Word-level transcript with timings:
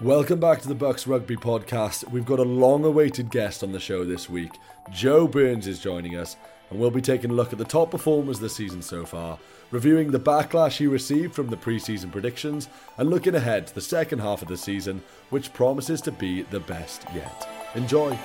Welcome 0.00 0.38
back 0.38 0.60
to 0.60 0.68
the 0.68 0.76
BUCS 0.76 1.08
Rugby 1.08 1.34
Podcast. 1.34 2.08
We've 2.12 2.24
got 2.24 2.38
a 2.38 2.44
long 2.44 2.84
awaited 2.84 3.32
guest 3.32 3.64
on 3.64 3.72
the 3.72 3.80
show 3.80 4.04
this 4.04 4.30
week. 4.30 4.52
Joe 4.92 5.26
Byrnes 5.26 5.66
is 5.66 5.80
joining 5.80 6.16
us, 6.16 6.36
and 6.70 6.78
we'll 6.78 6.92
be 6.92 7.00
taking 7.00 7.30
a 7.30 7.34
look 7.34 7.52
at 7.52 7.58
the 7.58 7.64
top 7.64 7.90
performers 7.90 8.38
this 8.38 8.54
season 8.54 8.80
so 8.80 9.04
far, 9.04 9.40
reviewing 9.72 10.12
the 10.12 10.20
backlash 10.20 10.76
he 10.76 10.86
received 10.86 11.34
from 11.34 11.48
the 11.48 11.56
preseason 11.56 12.12
predictions, 12.12 12.68
and 12.96 13.10
looking 13.10 13.34
ahead 13.34 13.66
to 13.66 13.74
the 13.74 13.80
second 13.80 14.20
half 14.20 14.40
of 14.40 14.46
the 14.46 14.56
season, 14.56 15.02
which 15.30 15.52
promises 15.52 16.00
to 16.02 16.12
be 16.12 16.42
the 16.42 16.60
best 16.60 17.02
yet. 17.12 17.48
Enjoy. 17.74 18.16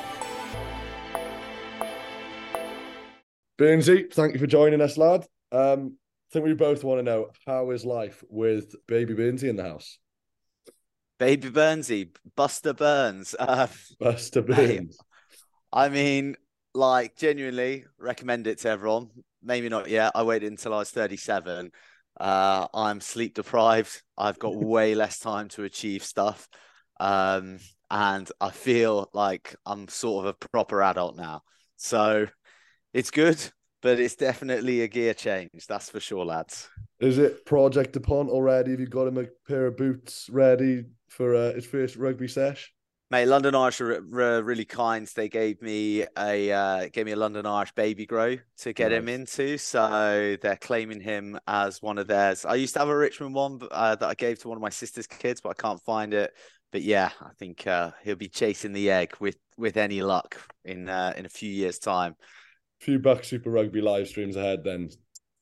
Byrnsey, 3.57 4.13
thank 4.13 4.33
you 4.33 4.39
for 4.39 4.45
joining 4.45 4.79
us, 4.79 4.95
lad. 4.95 5.25
Um, 5.51 5.97
I 6.29 6.33
think 6.33 6.45
we 6.45 6.53
both 6.53 6.83
want 6.83 6.99
to 6.99 7.03
know 7.03 7.29
how 7.47 7.71
is 7.71 7.83
life 7.83 8.23
with 8.29 8.75
baby 8.87 9.15
Byrnsey 9.15 9.49
in 9.49 9.55
the 9.55 9.63
house? 9.63 9.97
Baby 11.19 11.49
Byrnsey, 11.49 12.09
Buster 12.35 12.73
Byrnes. 12.73 13.35
Uh, 13.37 13.67
Buster 13.99 14.41
Byrnes. 14.41 14.97
I 15.71 15.89
mean, 15.89 16.35
like, 16.73 17.15
genuinely 17.15 17.85
recommend 17.97 18.47
it 18.47 18.59
to 18.59 18.69
everyone. 18.69 19.09
Maybe 19.41 19.69
not 19.69 19.89
yet. 19.89 20.13
I 20.15 20.23
waited 20.23 20.51
until 20.51 20.73
I 20.73 20.79
was 20.79 20.91
37. 20.91 21.71
Uh, 22.19 22.67
I'm 22.73 23.01
sleep 23.01 23.35
deprived. 23.35 24.01
I've 24.17 24.39
got 24.39 24.55
way 24.57 24.95
less 24.95 25.19
time 25.19 25.49
to 25.49 25.63
achieve 25.63 26.03
stuff. 26.03 26.47
Um, 26.99 27.59
and 27.89 28.29
I 28.41 28.49
feel 28.51 29.09
like 29.13 29.55
I'm 29.65 29.87
sort 29.87 30.25
of 30.25 30.35
a 30.35 30.47
proper 30.47 30.81
adult 30.81 31.15
now. 31.15 31.41
So 31.77 32.27
it's 32.93 33.11
good, 33.11 33.39
but 33.83 33.99
it's 33.99 34.15
definitely 34.15 34.81
a 34.81 34.87
gear 34.87 35.13
change. 35.13 35.67
That's 35.67 35.89
for 35.89 35.99
sure, 35.99 36.25
lads. 36.25 36.69
Is 36.99 37.17
it 37.17 37.45
Project 37.45 37.95
upon 37.97 38.29
already? 38.29 38.71
Have 38.71 38.79
you 38.79 38.87
got 38.87 39.07
him 39.07 39.17
a 39.17 39.25
pair 39.47 39.67
of 39.67 39.77
boots 39.77 40.29
ready 40.31 40.85
for 41.09 41.35
uh, 41.35 41.53
his 41.53 41.65
first 41.65 41.97
rugby 41.97 42.29
sesh? 42.29 42.73
Mate, 43.11 43.27
London 43.27 43.53
Irish 43.53 43.79
are, 43.81 44.01
really 44.01 44.65
kind. 44.65 45.07
They 45.15 45.29
gave 45.29 45.61
me 45.61 46.05
a 46.17 46.51
uh, 46.51 46.87
gave 46.91 47.05
me 47.05 47.11
a 47.11 47.15
London 47.15 47.45
Irish 47.45 47.71
baby 47.73 48.07
grow 48.07 48.37
to 48.59 48.73
get 48.73 48.89
nice. 48.89 48.97
him 48.97 49.09
into, 49.09 49.57
so 49.59 50.35
they're 50.41 50.55
claiming 50.55 50.99
him 50.99 51.37
as 51.45 51.79
one 51.79 51.99
of 51.99 52.07
theirs. 52.07 52.43
I 52.43 52.55
used 52.55 52.73
to 52.73 52.79
have 52.79 52.89
a 52.89 52.97
Richmond 52.97 53.35
one 53.35 53.59
uh, 53.69 53.95
that 53.97 54.07
I 54.07 54.15
gave 54.15 54.39
to 54.39 54.47
one 54.47 54.57
of 54.57 54.63
my 54.63 54.69
sister's 54.69 55.05
kids, 55.05 55.41
but 55.41 55.49
I 55.49 55.61
can't 55.61 55.79
find 55.83 56.13
it. 56.13 56.33
But 56.71 56.81
yeah, 56.81 57.11
I 57.21 57.29
think 57.37 57.67
uh, 57.67 57.91
he'll 58.03 58.15
be 58.15 58.29
chasing 58.29 58.73
the 58.73 58.89
egg 58.89 59.13
with 59.19 59.37
with 59.57 59.77
any 59.77 60.01
luck 60.01 60.41
in 60.65 60.89
uh, 60.89 61.13
in 61.15 61.27
a 61.27 61.29
few 61.29 61.51
years' 61.51 61.77
time. 61.77 62.15
Few 62.83 62.99
BUCS 62.99 63.27
Super 63.27 63.49
Rugby 63.49 63.81
live 63.81 64.07
streams 64.07 64.35
ahead 64.35 64.63
then. 64.63 64.89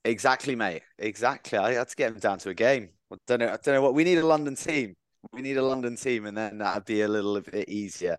Exactly, 0.06 0.56
mate. 0.56 0.84
Exactly. 0.98 1.58
I 1.58 1.74
had 1.74 1.90
to 1.90 1.96
get 1.96 2.12
him 2.12 2.20
down 2.20 2.40
to 2.40 2.50
a 2.50 2.54
game. 2.54 2.90
I 3.12 3.18
don't 3.28 3.40
know. 3.40 3.48
I 3.48 3.58
don't 3.64 3.76
know 3.76 3.82
what 3.82 3.94
we 3.94 4.04
need 4.04 4.18
a 4.18 4.26
London 4.26 4.56
team 4.56 4.96
we 5.34 5.42
need 5.42 5.58
a 5.58 5.64
London 5.64 5.96
team, 5.96 6.26
and 6.26 6.38
then 6.38 6.58
that'd 6.58 6.86
be 6.86 7.02
a 7.02 7.08
little 7.08 7.40
bit 7.40 7.70
easier. 7.70 8.18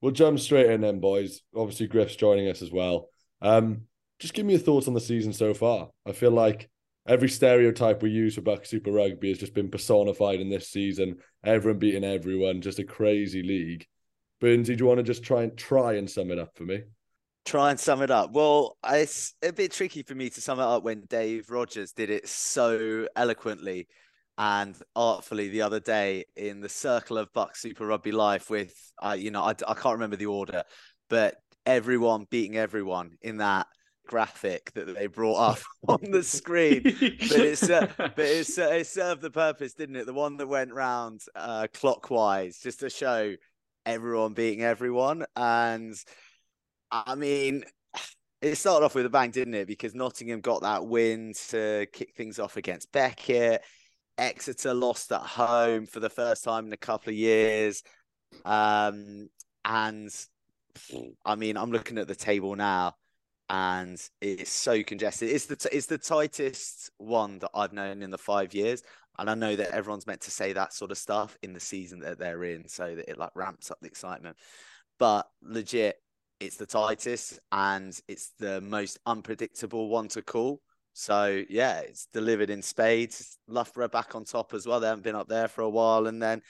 We'll 0.00 0.12
jump 0.12 0.38
straight 0.40 0.70
in 0.70 0.80
then, 0.80 1.00
boys. 1.00 1.42
Obviously, 1.54 1.86
Griff's 1.86 2.16
joining 2.16 2.48
us 2.48 2.62
as 2.62 2.72
well. 2.72 3.08
Um, 3.40 3.82
just 4.18 4.34
give 4.34 4.46
me 4.46 4.54
your 4.54 4.62
thoughts 4.62 4.88
on 4.88 4.94
the 4.94 5.00
season 5.00 5.32
so 5.32 5.54
far. 5.54 5.90
I 6.06 6.12
feel 6.12 6.30
like 6.30 6.70
every 7.06 7.28
stereotype 7.28 8.02
we 8.02 8.10
use 8.10 8.34
for 8.34 8.40
BUCS 8.40 8.68
Super 8.68 8.92
Rugby 8.92 9.28
has 9.28 9.38
just 9.38 9.54
been 9.54 9.70
personified 9.70 10.40
in 10.40 10.50
this 10.50 10.68
season. 10.68 11.18
Everyone 11.44 11.78
beating 11.78 12.04
everyone, 12.04 12.60
just 12.60 12.78
a 12.78 12.84
crazy 12.84 13.42
league. 13.42 13.86
Byrnsey, 14.40 14.76
do 14.76 14.82
you 14.82 14.86
want 14.86 14.98
to 14.98 15.04
just 15.04 15.22
try 15.22 15.42
and 15.42 15.56
try 15.56 15.94
and 15.94 16.10
sum 16.10 16.30
it 16.30 16.38
up 16.38 16.56
for 16.56 16.64
me? 16.64 16.82
Try 17.44 17.70
and 17.70 17.80
sum 17.80 18.02
it 18.02 18.10
up. 18.10 18.32
Well, 18.32 18.76
it's 18.86 19.34
a 19.42 19.52
bit 19.52 19.72
tricky 19.72 20.02
for 20.02 20.14
me 20.14 20.30
to 20.30 20.40
sum 20.40 20.60
it 20.60 20.64
up 20.64 20.84
when 20.84 21.02
Dave 21.08 21.50
Rogers 21.50 21.92
did 21.92 22.08
it 22.08 22.28
so 22.28 23.08
eloquently 23.16 23.88
and 24.38 24.76
artfully 24.94 25.48
the 25.48 25.62
other 25.62 25.80
day 25.80 26.24
in 26.36 26.60
the 26.60 26.68
circle 26.68 27.18
of 27.18 27.32
BUCS 27.32 27.60
Super 27.60 27.86
Rugby 27.86 28.12
Life 28.12 28.48
with, 28.48 28.74
uh, 29.02 29.16
you 29.18 29.30
know, 29.30 29.42
I, 29.42 29.50
I 29.50 29.74
can't 29.74 29.94
remember 29.94 30.16
the 30.16 30.26
order, 30.26 30.62
but 31.10 31.36
everyone 31.66 32.26
beating 32.30 32.56
everyone 32.56 33.12
in 33.20 33.38
that 33.38 33.66
graphic 34.06 34.72
that 34.74 34.94
they 34.94 35.06
brought 35.06 35.38
up 35.38 35.58
on 35.88 36.10
the 36.10 36.22
screen. 36.22 36.82
but 36.82 36.94
it's 37.00 37.62
uh, 37.70 37.86
but 37.98 38.18
it's 38.18 38.58
uh, 38.58 38.68
it 38.68 38.86
served 38.86 39.22
the 39.22 39.30
purpose, 39.30 39.74
didn't 39.74 39.96
it? 39.96 40.06
The 40.06 40.12
one 40.12 40.36
that 40.36 40.46
went 40.46 40.72
round 40.72 41.22
uh, 41.34 41.66
clockwise 41.72 42.58
just 42.58 42.80
to 42.80 42.90
show 42.90 43.34
everyone 43.84 44.34
beating 44.34 44.62
everyone. 44.62 45.24
And 45.36 45.94
I 46.92 47.14
mean, 47.14 47.64
it 48.40 48.56
started 48.56 48.84
off 48.84 48.94
with 48.94 49.06
a 49.06 49.10
bang, 49.10 49.30
didn't 49.30 49.54
it? 49.54 49.66
Because 49.66 49.94
Nottingham 49.94 50.40
got 50.40 50.62
that 50.62 50.86
win 50.86 51.32
to 51.48 51.86
kick 51.92 52.14
things 52.14 52.38
off 52.38 52.56
against 52.56 52.92
Beckett. 52.92 53.62
Exeter 54.18 54.74
lost 54.74 55.10
at 55.10 55.22
home 55.22 55.86
for 55.86 56.00
the 56.00 56.10
first 56.10 56.44
time 56.44 56.66
in 56.66 56.72
a 56.72 56.76
couple 56.76 57.10
of 57.10 57.16
years. 57.16 57.82
Um, 58.44 59.28
and 59.64 60.10
I 61.24 61.34
mean, 61.34 61.56
I'm 61.56 61.72
looking 61.72 61.98
at 61.98 62.08
the 62.08 62.14
table 62.14 62.54
now 62.54 62.94
and 63.48 64.00
it's 64.22 64.50
so 64.50 64.82
congested. 64.82 65.30
It's 65.30 65.46
the 65.46 65.68
it's 65.70 65.86
the 65.86 65.98
tightest 65.98 66.90
one 66.96 67.38
that 67.40 67.50
I've 67.54 67.74
known 67.74 68.02
in 68.02 68.10
the 68.10 68.18
five 68.18 68.54
years. 68.54 68.82
And 69.18 69.28
I 69.28 69.34
know 69.34 69.54
that 69.54 69.72
everyone's 69.72 70.06
meant 70.06 70.22
to 70.22 70.30
say 70.30 70.54
that 70.54 70.72
sort 70.72 70.90
of 70.90 70.96
stuff 70.96 71.36
in 71.42 71.52
the 71.52 71.60
season 71.60 72.00
that 72.00 72.18
they're 72.18 72.44
in, 72.44 72.66
so 72.66 72.94
that 72.94 73.10
it 73.10 73.18
like 73.18 73.30
ramps 73.34 73.70
up 73.70 73.78
the 73.82 73.88
excitement. 73.88 74.38
But 74.98 75.28
legit, 75.42 75.96
it's 76.42 76.56
the 76.56 76.66
tightest 76.66 77.38
and 77.52 77.98
it's 78.08 78.32
the 78.38 78.60
most 78.60 78.98
unpredictable 79.06 79.88
one 79.88 80.08
to 80.08 80.22
call. 80.22 80.60
So 80.92 81.42
yeah, 81.48 81.80
it's 81.80 82.06
delivered 82.12 82.50
in 82.50 82.62
spades. 82.62 83.38
Loughborough 83.48 83.88
back 83.88 84.14
on 84.14 84.24
top 84.24 84.52
as 84.52 84.66
well. 84.66 84.80
They 84.80 84.88
haven't 84.88 85.04
been 85.04 85.14
up 85.14 85.28
there 85.28 85.48
for 85.48 85.62
a 85.62 85.70
while, 85.70 86.06
and 86.06 86.20
then 86.20 86.42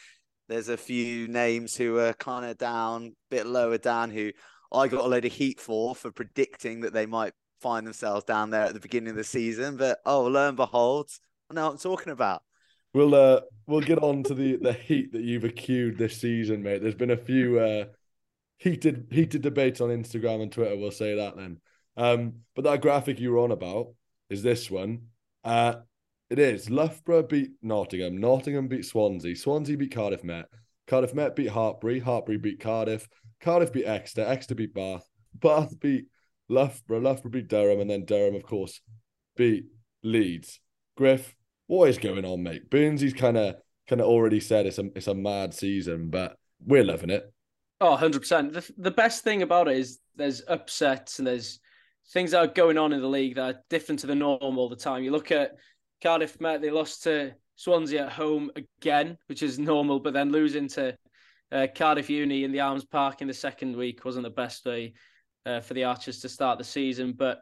there's 0.48 0.68
a 0.68 0.76
few 0.76 1.28
names 1.28 1.76
who 1.76 1.98
are 1.98 2.14
kind 2.14 2.44
of 2.44 2.58
down, 2.58 3.06
a 3.06 3.12
bit 3.30 3.46
lower 3.46 3.78
down, 3.78 4.10
who 4.10 4.32
I 4.72 4.88
got 4.88 5.04
a 5.04 5.08
load 5.08 5.24
of 5.26 5.32
heat 5.32 5.60
for 5.60 5.94
for 5.94 6.10
predicting 6.10 6.80
that 6.80 6.92
they 6.92 7.06
might 7.06 7.34
find 7.60 7.86
themselves 7.86 8.24
down 8.24 8.50
there 8.50 8.64
at 8.64 8.74
the 8.74 8.80
beginning 8.80 9.10
of 9.10 9.16
the 9.16 9.24
season. 9.24 9.76
But 9.76 9.98
oh, 10.04 10.24
lo 10.24 10.48
and 10.48 10.56
behold, 10.56 11.10
I 11.50 11.54
know 11.54 11.66
what 11.66 11.72
I'm 11.72 11.78
talking 11.78 12.12
about. 12.12 12.42
We'll 12.94 13.14
uh 13.14 13.42
we'll 13.66 13.80
get 13.80 14.02
on 14.02 14.24
to 14.24 14.34
the 14.34 14.56
the 14.56 14.72
heat 14.72 15.12
that 15.12 15.22
you've 15.22 15.44
accrued 15.44 15.98
this 15.98 16.20
season, 16.20 16.62
mate. 16.62 16.82
There's 16.82 16.94
been 16.94 17.10
a 17.10 17.16
few 17.16 17.60
uh 17.60 17.84
heated 18.62 19.08
heated 19.10 19.42
debates 19.42 19.80
on 19.80 19.90
Instagram 19.90 20.40
and 20.40 20.52
Twitter. 20.52 20.76
We'll 20.76 20.92
say 20.92 21.16
that 21.16 21.36
then. 21.36 21.58
Um, 21.96 22.34
but 22.54 22.64
that 22.64 22.80
graphic 22.80 23.18
you 23.18 23.32
were 23.32 23.40
on 23.40 23.50
about 23.50 23.88
is 24.30 24.42
this 24.42 24.70
one. 24.70 25.08
Uh, 25.42 25.76
it 26.30 26.38
is 26.38 26.70
Loughborough 26.70 27.24
beat 27.24 27.50
Nottingham. 27.60 28.18
Nottingham 28.18 28.68
beat 28.68 28.84
Swansea. 28.84 29.34
Swansea 29.34 29.76
beat 29.76 29.92
Cardiff 29.92 30.24
Met. 30.24 30.46
Cardiff 30.86 31.12
Met 31.12 31.34
beat 31.34 31.50
Hartpury. 31.50 32.00
Hartpury 32.02 32.40
beat 32.40 32.60
Cardiff. 32.60 33.08
Cardiff 33.40 33.72
beat 33.72 33.84
Exeter. 33.84 34.24
Exeter 34.24 34.54
beat 34.54 34.72
Bath. 34.72 35.08
Bath 35.34 35.78
beat 35.80 36.06
Loughborough. 36.48 37.00
Loughborough 37.00 37.32
beat 37.32 37.48
Durham. 37.48 37.80
And 37.80 37.90
then 37.90 38.04
Durham, 38.04 38.36
of 38.36 38.44
course, 38.44 38.80
beat 39.36 39.64
Leeds. 40.04 40.60
Griff, 40.96 41.34
what 41.66 41.88
is 41.88 41.98
going 41.98 42.24
on, 42.24 42.42
mate? 42.42 42.70
Byrnsey's 42.70 43.14
kind 43.14 43.36
of 43.36 43.56
kind 43.88 44.00
of 44.00 44.06
already 44.06 44.40
said 44.40 44.66
it's 44.66 44.78
a 44.78 44.84
it's 44.94 45.08
a 45.08 45.14
mad 45.14 45.52
season, 45.52 46.10
but 46.10 46.36
we're 46.64 46.84
loving 46.84 47.10
it. 47.10 47.32
Oh, 47.82 47.96
100%. 47.96 48.52
The, 48.52 48.72
the 48.78 48.92
best 48.92 49.24
thing 49.24 49.42
about 49.42 49.66
it 49.66 49.76
is 49.76 49.98
there's 50.14 50.40
upsets 50.46 51.18
and 51.18 51.26
there's 51.26 51.58
things 52.12 52.30
that 52.30 52.38
are 52.38 52.46
going 52.46 52.78
on 52.78 52.92
in 52.92 53.00
the 53.00 53.08
league 53.08 53.34
that 53.34 53.56
are 53.56 53.60
different 53.70 53.98
to 54.00 54.06
the 54.06 54.14
norm 54.14 54.56
all 54.56 54.68
the 54.68 54.76
time. 54.76 55.02
You 55.02 55.10
look 55.10 55.32
at 55.32 55.56
Cardiff 56.00 56.40
Met, 56.40 56.62
they 56.62 56.70
lost 56.70 57.02
to 57.02 57.32
Swansea 57.56 58.06
at 58.06 58.12
home 58.12 58.52
again, 58.54 59.18
which 59.26 59.42
is 59.42 59.58
normal, 59.58 59.98
but 59.98 60.12
then 60.12 60.30
losing 60.30 60.68
to 60.68 60.96
uh, 61.50 61.66
Cardiff 61.74 62.08
Uni 62.08 62.44
in 62.44 62.52
the 62.52 62.60
Arms 62.60 62.84
Park 62.84 63.20
in 63.20 63.26
the 63.26 63.34
second 63.34 63.74
week 63.74 64.04
wasn't 64.04 64.22
the 64.22 64.30
best 64.30 64.64
way 64.64 64.92
uh, 65.44 65.58
for 65.58 65.74
the 65.74 65.82
Archers 65.82 66.20
to 66.20 66.28
start 66.28 66.58
the 66.58 66.64
season. 66.64 67.14
But 67.18 67.40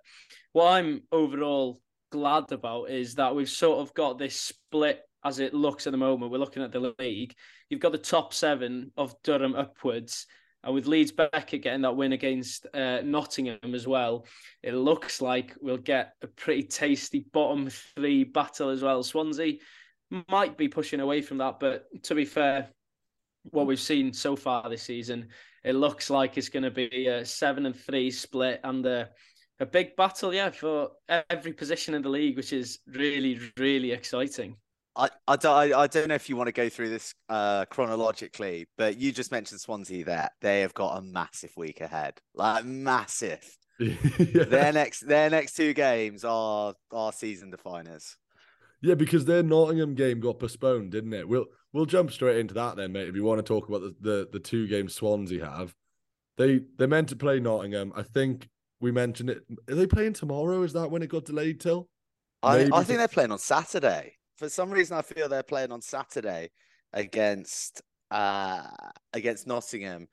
what 0.52 0.72
I'm 0.72 1.02
overall 1.12 1.82
glad 2.10 2.50
about 2.50 2.88
is 2.88 3.16
that 3.16 3.34
we've 3.34 3.46
sort 3.46 3.80
of 3.80 3.92
got 3.92 4.16
this 4.16 4.36
split 4.36 5.02
as 5.24 5.38
it 5.38 5.54
looks 5.54 5.86
at 5.86 5.92
the 5.92 5.98
moment. 5.98 6.30
We're 6.30 6.38
looking 6.38 6.62
at 6.62 6.72
the 6.72 6.94
league. 6.98 7.34
You've 7.68 7.80
got 7.80 7.92
the 7.92 7.98
top 7.98 8.32
seven 8.32 8.90
of 8.96 9.14
Durham 9.22 9.54
upwards, 9.54 10.26
and 10.62 10.74
with 10.74 10.86
Leeds 10.86 11.12
Beckett 11.12 11.62
getting 11.62 11.82
that 11.82 11.96
win 11.96 12.12
against 12.12 12.66
uh, 12.74 13.00
Nottingham 13.02 13.74
as 13.74 13.86
well, 13.86 14.26
it 14.62 14.74
looks 14.74 15.22
like 15.22 15.54
we'll 15.60 15.78
get 15.78 16.12
a 16.22 16.26
pretty 16.26 16.64
tasty 16.64 17.26
bottom 17.32 17.70
three 17.70 18.24
battle 18.24 18.68
as 18.68 18.82
well. 18.82 19.02
Swansea 19.02 19.58
might 20.28 20.58
be 20.58 20.68
pushing 20.68 21.00
away 21.00 21.22
from 21.22 21.38
that, 21.38 21.60
but 21.60 21.86
to 22.02 22.14
be 22.14 22.24
fair, 22.24 22.68
what 23.44 23.66
we've 23.66 23.80
seen 23.80 24.12
so 24.12 24.36
far 24.36 24.68
this 24.68 24.82
season, 24.82 25.28
it 25.64 25.74
looks 25.74 26.10
like 26.10 26.36
it's 26.36 26.48
going 26.48 26.62
to 26.62 26.70
be 26.70 27.06
a 27.06 27.24
seven 27.24 27.64
and 27.64 27.76
three 27.76 28.10
split 28.10 28.60
and 28.64 28.84
a, 28.84 29.08
a 29.60 29.66
big 29.66 29.96
battle, 29.96 30.34
yeah, 30.34 30.50
for 30.50 30.90
every 31.30 31.52
position 31.52 31.94
in 31.94 32.02
the 32.02 32.08
league, 32.08 32.36
which 32.36 32.52
is 32.52 32.80
really, 32.86 33.40
really 33.56 33.92
exciting. 33.92 34.56
I, 34.96 35.08
I, 35.28 35.36
don't, 35.36 35.72
I, 35.72 35.86
don't 35.86 36.08
know 36.08 36.14
if 36.14 36.28
you 36.28 36.36
want 36.36 36.48
to 36.48 36.52
go 36.52 36.68
through 36.68 36.90
this 36.90 37.14
uh, 37.28 37.64
chronologically, 37.66 38.66
but 38.76 38.98
you 38.98 39.12
just 39.12 39.30
mentioned 39.30 39.60
Swansea 39.60 40.04
there. 40.04 40.30
They 40.40 40.62
have 40.62 40.74
got 40.74 40.98
a 40.98 41.02
massive 41.02 41.52
week 41.56 41.80
ahead, 41.80 42.20
like 42.34 42.64
massive. 42.64 43.44
yeah. 43.78 43.94
Their 44.44 44.72
next 44.72 45.06
their 45.06 45.30
next 45.30 45.54
two 45.54 45.72
games 45.72 46.24
are 46.24 46.74
are 46.92 47.12
season 47.12 47.50
definers. 47.50 48.16
Yeah, 48.82 48.94
because 48.94 49.24
their 49.24 49.42
Nottingham 49.42 49.94
game 49.94 50.20
got 50.20 50.38
postponed, 50.38 50.90
didn't 50.90 51.12
it? 51.12 51.28
We'll 51.28 51.46
we'll 51.72 51.86
jump 51.86 52.10
straight 52.10 52.38
into 52.38 52.54
that 52.54 52.76
then, 52.76 52.92
mate. 52.92 53.08
If 53.08 53.14
you 53.14 53.24
want 53.24 53.38
to 53.38 53.42
talk 53.42 53.68
about 53.68 53.82
the 53.82 53.94
the, 54.00 54.28
the 54.32 54.40
two 54.40 54.66
games 54.66 54.94
Swansea 54.94 55.44
have, 55.44 55.74
they 56.36 56.60
they 56.78 56.86
meant 56.86 57.08
to 57.10 57.16
play 57.16 57.40
Nottingham. 57.40 57.92
I 57.94 58.02
think 58.02 58.48
we 58.80 58.90
mentioned 58.90 59.30
it. 59.30 59.44
Are 59.68 59.74
they 59.74 59.86
playing 59.86 60.14
tomorrow? 60.14 60.62
Is 60.62 60.72
that 60.72 60.90
when 60.90 61.02
it 61.02 61.08
got 61.08 61.24
delayed 61.24 61.60
till? 61.60 61.88
I, 62.42 62.68
I 62.72 62.84
think 62.84 62.98
they're 62.98 63.08
playing 63.08 63.32
on 63.32 63.38
Saturday. 63.38 64.14
For 64.40 64.48
some 64.48 64.70
reason, 64.70 64.96
I 64.96 65.02
feel 65.02 65.28
they're 65.28 65.42
playing 65.42 65.70
on 65.70 65.82
Saturday 65.82 66.50
against 66.94 67.82
uh 68.10 68.66
against 69.12 69.46
Nottingham, 69.46 70.08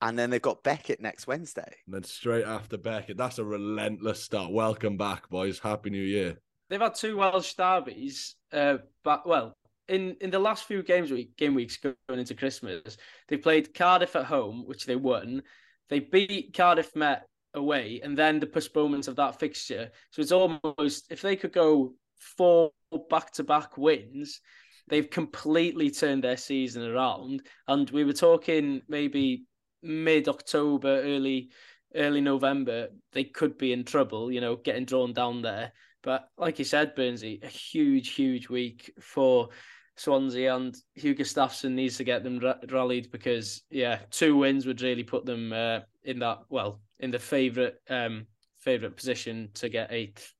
and 0.00 0.16
then 0.16 0.30
they've 0.30 0.40
got 0.40 0.62
Beckett 0.62 1.00
next 1.00 1.26
Wednesday. 1.26 1.74
And 1.86 1.94
then 1.96 2.04
straight 2.04 2.44
after 2.44 2.78
Beckett, 2.78 3.16
that's 3.16 3.40
a 3.40 3.44
relentless 3.44 4.22
start. 4.22 4.52
Welcome 4.52 4.96
back, 4.96 5.28
boys. 5.28 5.58
Happy 5.58 5.90
New 5.90 6.04
Year. 6.04 6.38
They've 6.70 6.80
had 6.80 6.94
two 6.94 7.16
Welsh 7.16 7.54
derbies, 7.54 8.36
uh, 8.52 8.76
but 9.02 9.26
well, 9.26 9.56
in 9.88 10.16
in 10.20 10.30
the 10.30 10.38
last 10.38 10.66
few 10.66 10.84
games 10.84 11.10
week 11.10 11.36
game 11.36 11.54
weeks 11.54 11.76
going 11.78 11.96
into 12.10 12.36
Christmas, 12.36 12.96
they 13.26 13.38
played 13.38 13.74
Cardiff 13.74 14.14
at 14.14 14.26
home, 14.26 14.68
which 14.68 14.86
they 14.86 14.94
won. 14.94 15.42
They 15.88 15.98
beat 15.98 16.54
Cardiff 16.56 16.94
Met 16.94 17.26
away, 17.54 18.00
and 18.04 18.16
then 18.16 18.38
the 18.38 18.46
postponement 18.46 19.08
of 19.08 19.16
that 19.16 19.40
fixture. 19.40 19.90
So 20.12 20.22
it's 20.22 20.30
almost 20.30 21.10
if 21.10 21.22
they 21.22 21.34
could 21.34 21.52
go 21.52 21.94
four 22.20 22.70
back 22.98 23.32
to 23.32 23.44
back 23.44 23.76
wins, 23.76 24.40
they've 24.88 25.08
completely 25.08 25.90
turned 25.90 26.24
their 26.24 26.36
season 26.36 26.82
around. 26.82 27.42
And 27.68 27.88
we 27.90 28.04
were 28.04 28.12
talking 28.12 28.82
maybe 28.88 29.44
mid 29.82 30.28
October, 30.28 31.00
early 31.02 31.50
early 31.96 32.20
November, 32.20 32.88
they 33.12 33.24
could 33.24 33.56
be 33.56 33.72
in 33.72 33.84
trouble. 33.84 34.30
You 34.30 34.40
know, 34.40 34.56
getting 34.56 34.84
drawn 34.84 35.12
down 35.12 35.42
there. 35.42 35.72
But 36.02 36.28
like 36.36 36.58
you 36.58 36.64
said, 36.64 36.94
Byrnsey, 36.94 37.42
a 37.42 37.48
huge, 37.48 38.10
huge 38.10 38.50
week 38.50 38.92
for 39.00 39.48
Swansea, 39.96 40.54
and 40.54 40.76
Hugo 40.94 41.24
Staffson 41.24 41.72
needs 41.72 41.96
to 41.96 42.04
get 42.04 42.22
them 42.22 42.40
ra- 42.40 42.56
rallied 42.70 43.10
because, 43.10 43.62
yeah, 43.70 44.00
two 44.10 44.36
wins 44.36 44.66
would 44.66 44.82
really 44.82 45.04
put 45.04 45.24
them 45.24 45.52
uh, 45.52 45.80
in 46.02 46.18
that 46.18 46.40
well 46.50 46.82
in 47.00 47.10
the 47.10 47.18
favourite 47.18 47.74
um, 47.88 48.26
favourite 48.58 48.96
position 48.96 49.48
to 49.54 49.68
get 49.68 49.92
eighth. 49.92 50.32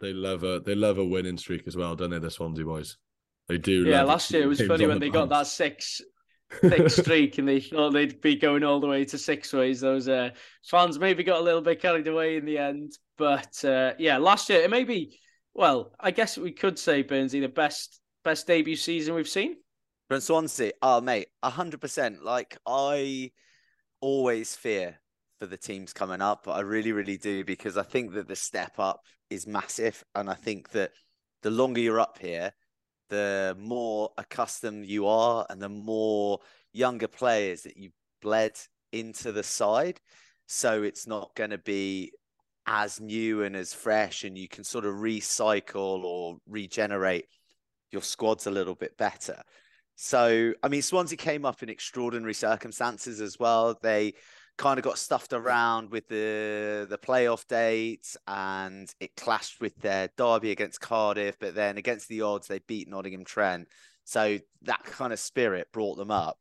They 0.00 0.12
love 0.12 0.44
a 0.44 0.60
they 0.60 0.74
love 0.74 0.98
a 0.98 1.04
winning 1.04 1.38
streak 1.38 1.66
as 1.66 1.76
well, 1.76 1.94
don't 1.96 2.10
they? 2.10 2.18
The 2.18 2.30
Swansea 2.30 2.64
boys. 2.64 2.96
They 3.48 3.58
do. 3.58 3.84
Yeah, 3.84 4.00
love 4.00 4.08
last 4.08 4.30
year 4.32 4.42
it 4.42 4.46
was 4.46 4.60
funny 4.60 4.86
when 4.86 4.98
the 4.98 5.06
they 5.06 5.10
got 5.10 5.28
that 5.28 5.46
six 5.46 6.00
six 6.60 6.96
streak 6.96 7.38
and 7.38 7.48
they 7.48 7.60
thought 7.60 7.90
they'd 7.90 8.20
be 8.20 8.36
going 8.36 8.64
all 8.64 8.80
the 8.80 8.86
way 8.86 9.04
to 9.04 9.18
six 9.18 9.52
ways. 9.52 9.80
Those 9.80 10.08
uh, 10.08 10.30
fans 10.64 10.98
maybe 10.98 11.24
got 11.24 11.40
a 11.40 11.44
little 11.44 11.60
bit 11.60 11.80
carried 11.80 12.08
away 12.08 12.36
in 12.36 12.44
the 12.44 12.58
end, 12.58 12.92
but 13.18 13.64
uh, 13.64 13.92
yeah, 13.98 14.18
last 14.18 14.48
year 14.48 14.60
it 14.60 14.70
may 14.70 14.84
be. 14.84 15.18
Well, 15.54 15.92
I 16.00 16.10
guess 16.10 16.36
we 16.36 16.52
could 16.52 16.78
say 16.78 17.04
Byrnsey 17.04 17.40
the 17.40 17.48
best 17.48 18.00
best 18.24 18.46
debut 18.46 18.76
season 18.76 19.14
we've 19.14 19.28
seen. 19.28 19.56
From 20.08 20.20
Swansea, 20.20 20.72
oh 20.82 21.00
mate, 21.00 21.28
hundred 21.42 21.80
percent. 21.80 22.22
Like 22.22 22.58
I 22.66 23.32
always 24.00 24.54
fear 24.54 25.00
for 25.38 25.46
the 25.46 25.56
teams 25.56 25.92
coming 25.92 26.20
up. 26.20 26.42
But 26.44 26.52
I 26.52 26.60
really, 26.60 26.92
really 26.92 27.16
do 27.16 27.44
because 27.44 27.76
I 27.76 27.82
think 27.82 28.14
that 28.14 28.28
the 28.28 28.36
step 28.36 28.78
up 28.78 29.00
is 29.30 29.46
massive, 29.46 30.02
and 30.14 30.28
I 30.28 30.34
think 30.34 30.70
that 30.70 30.90
the 31.42 31.50
longer 31.50 31.80
you're 31.80 32.00
up 32.00 32.18
here, 32.18 32.52
the 33.10 33.56
more 33.58 34.10
accustomed 34.16 34.86
you 34.86 35.06
are, 35.06 35.46
and 35.50 35.60
the 35.60 35.68
more 35.68 36.40
younger 36.72 37.08
players 37.08 37.62
that 37.62 37.76
you've 37.76 37.92
bled 38.22 38.52
into 38.92 39.32
the 39.32 39.42
side. 39.42 40.00
So 40.46 40.82
it's 40.82 41.06
not 41.06 41.34
going 41.34 41.50
to 41.50 41.58
be 41.58 42.12
as 42.66 43.00
new 43.00 43.42
and 43.42 43.54
as 43.56 43.74
fresh, 43.74 44.24
and 44.24 44.38
you 44.38 44.48
can 44.48 44.64
sort 44.64 44.84
of 44.84 44.94
recycle 44.94 46.02
or 46.04 46.38
regenerate 46.48 47.26
your 47.90 48.02
squad's 48.02 48.46
a 48.46 48.50
little 48.50 48.74
bit 48.74 48.96
better. 48.96 49.42
So, 49.96 50.52
I 50.62 50.68
mean, 50.68 50.82
Swansea 50.82 51.16
came 51.16 51.44
up 51.44 51.62
in 51.62 51.68
extraordinary 51.68 52.34
circumstances 52.34 53.20
as 53.20 53.38
well. 53.38 53.78
They 53.80 54.14
kind 54.56 54.78
of 54.78 54.84
got 54.84 54.98
stuffed 54.98 55.32
around 55.32 55.90
with 55.90 56.08
the 56.08 56.86
the 56.88 56.98
playoff 56.98 57.46
dates, 57.48 58.16
and 58.26 58.92
it 59.00 59.16
clashed 59.16 59.60
with 59.60 59.74
their 59.76 60.08
derby 60.16 60.50
against 60.50 60.80
Cardiff. 60.80 61.36
But 61.38 61.54
then 61.54 61.78
against 61.78 62.08
the 62.08 62.22
odds, 62.22 62.46
they 62.46 62.60
beat 62.60 62.88
Nottingham 62.88 63.24
Trent. 63.24 63.68
So 64.04 64.38
that 64.62 64.84
kind 64.84 65.12
of 65.12 65.18
spirit 65.18 65.68
brought 65.72 65.96
them 65.96 66.10
up. 66.10 66.38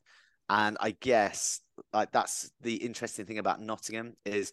And 0.49 0.77
I 0.79 0.91
guess 0.91 1.61
like 1.93 2.11
that's 2.11 2.51
the 2.61 2.75
interesting 2.75 3.25
thing 3.25 3.39
about 3.39 3.61
Nottingham 3.61 4.15
is 4.25 4.51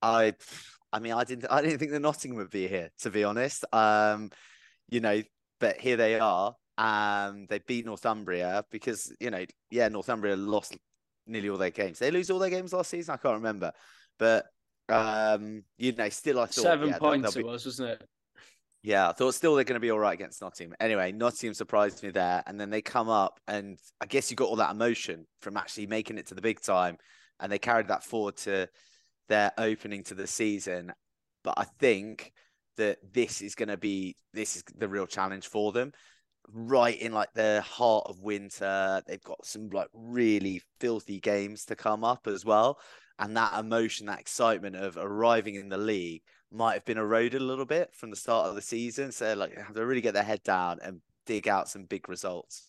I 0.00 0.34
I 0.92 0.98
mean 0.98 1.12
I 1.12 1.24
didn't 1.24 1.46
I 1.50 1.62
didn't 1.62 1.78
think 1.78 1.92
the 1.92 2.00
Nottingham 2.00 2.38
would 2.38 2.50
be 2.50 2.66
here 2.68 2.90
to 3.00 3.10
be 3.10 3.24
honest. 3.24 3.64
Um 3.72 4.30
you 4.90 5.00
know, 5.00 5.22
but 5.60 5.78
here 5.78 5.96
they 5.96 6.18
are. 6.18 6.56
Um 6.78 7.46
they 7.48 7.60
beat 7.60 7.86
Northumbria 7.86 8.64
because, 8.70 9.14
you 9.20 9.30
know, 9.30 9.44
yeah, 9.70 9.88
Northumbria 9.88 10.36
lost 10.36 10.76
nearly 11.26 11.48
all 11.48 11.58
their 11.58 11.70
games. 11.70 11.98
They 11.98 12.10
lose 12.10 12.30
all 12.30 12.38
their 12.38 12.50
games 12.50 12.72
last 12.72 12.90
season, 12.90 13.14
I 13.14 13.16
can't 13.16 13.36
remember. 13.36 13.72
But 14.18 14.46
um, 14.88 15.64
you 15.78 15.92
know, 15.92 16.08
still 16.08 16.40
I 16.40 16.46
thought 16.46 16.62
Seven 16.62 16.88
yeah, 16.88 16.98
points 16.98 17.34
they'll 17.34 17.44
it 17.44 17.46
was, 17.46 17.64
wasn't 17.64 17.90
it? 17.90 18.08
yeah, 18.82 19.08
I 19.08 19.12
thought 19.12 19.34
still 19.34 19.54
they're 19.54 19.64
going 19.64 19.74
to 19.74 19.80
be 19.80 19.90
all 19.90 19.98
right 19.98 20.14
against 20.14 20.42
Nottingham. 20.42 20.76
Anyway, 20.80 21.12
Nottingham 21.12 21.54
surprised 21.54 22.02
me 22.02 22.10
there, 22.10 22.42
and 22.46 22.60
then 22.60 22.70
they 22.70 22.82
come 22.82 23.08
up, 23.08 23.40
and 23.46 23.78
I 24.00 24.06
guess 24.06 24.30
you 24.30 24.36
got 24.36 24.48
all 24.48 24.56
that 24.56 24.72
emotion 24.72 25.26
from 25.40 25.56
actually 25.56 25.86
making 25.86 26.18
it 26.18 26.26
to 26.28 26.34
the 26.34 26.42
big 26.42 26.60
time, 26.60 26.98
and 27.40 27.50
they 27.50 27.58
carried 27.58 27.88
that 27.88 28.04
forward 28.04 28.36
to 28.38 28.68
their 29.28 29.52
opening 29.56 30.02
to 30.04 30.14
the 30.14 30.26
season. 30.26 30.92
But 31.44 31.54
I 31.56 31.64
think 31.78 32.32
that 32.76 32.98
this 33.12 33.40
is 33.40 33.54
going 33.54 33.68
to 33.68 33.76
be 33.76 34.16
this 34.32 34.56
is 34.56 34.64
the 34.76 34.88
real 34.88 35.06
challenge 35.06 35.46
for 35.46 35.72
them. 35.72 35.92
Right 36.50 37.00
in 37.00 37.12
like 37.12 37.32
the 37.34 37.62
heart 37.62 38.06
of 38.08 38.20
winter, 38.20 39.02
they've 39.06 39.22
got 39.22 39.46
some 39.46 39.70
like 39.70 39.88
really 39.94 40.62
filthy 40.80 41.20
games 41.20 41.64
to 41.66 41.76
come 41.76 42.04
up 42.04 42.26
as 42.26 42.44
well, 42.44 42.78
and 43.18 43.36
that 43.36 43.58
emotion, 43.58 44.06
that 44.06 44.20
excitement 44.20 44.76
of 44.76 44.96
arriving 44.96 45.54
in 45.54 45.68
the 45.68 45.78
league 45.78 46.22
might 46.50 46.74
have 46.74 46.84
been 46.84 46.98
eroded 46.98 47.40
a 47.40 47.44
little 47.44 47.64
bit 47.64 47.94
from 47.94 48.10
the 48.10 48.16
start 48.16 48.48
of 48.48 48.54
the 48.54 48.62
season. 48.62 49.12
So 49.12 49.34
like 49.34 49.56
have 49.56 49.74
to 49.74 49.86
really 49.86 50.00
get 50.00 50.14
their 50.14 50.22
head 50.22 50.42
down 50.42 50.78
and 50.82 51.00
dig 51.26 51.48
out 51.48 51.68
some 51.68 51.84
big 51.84 52.08
results. 52.08 52.68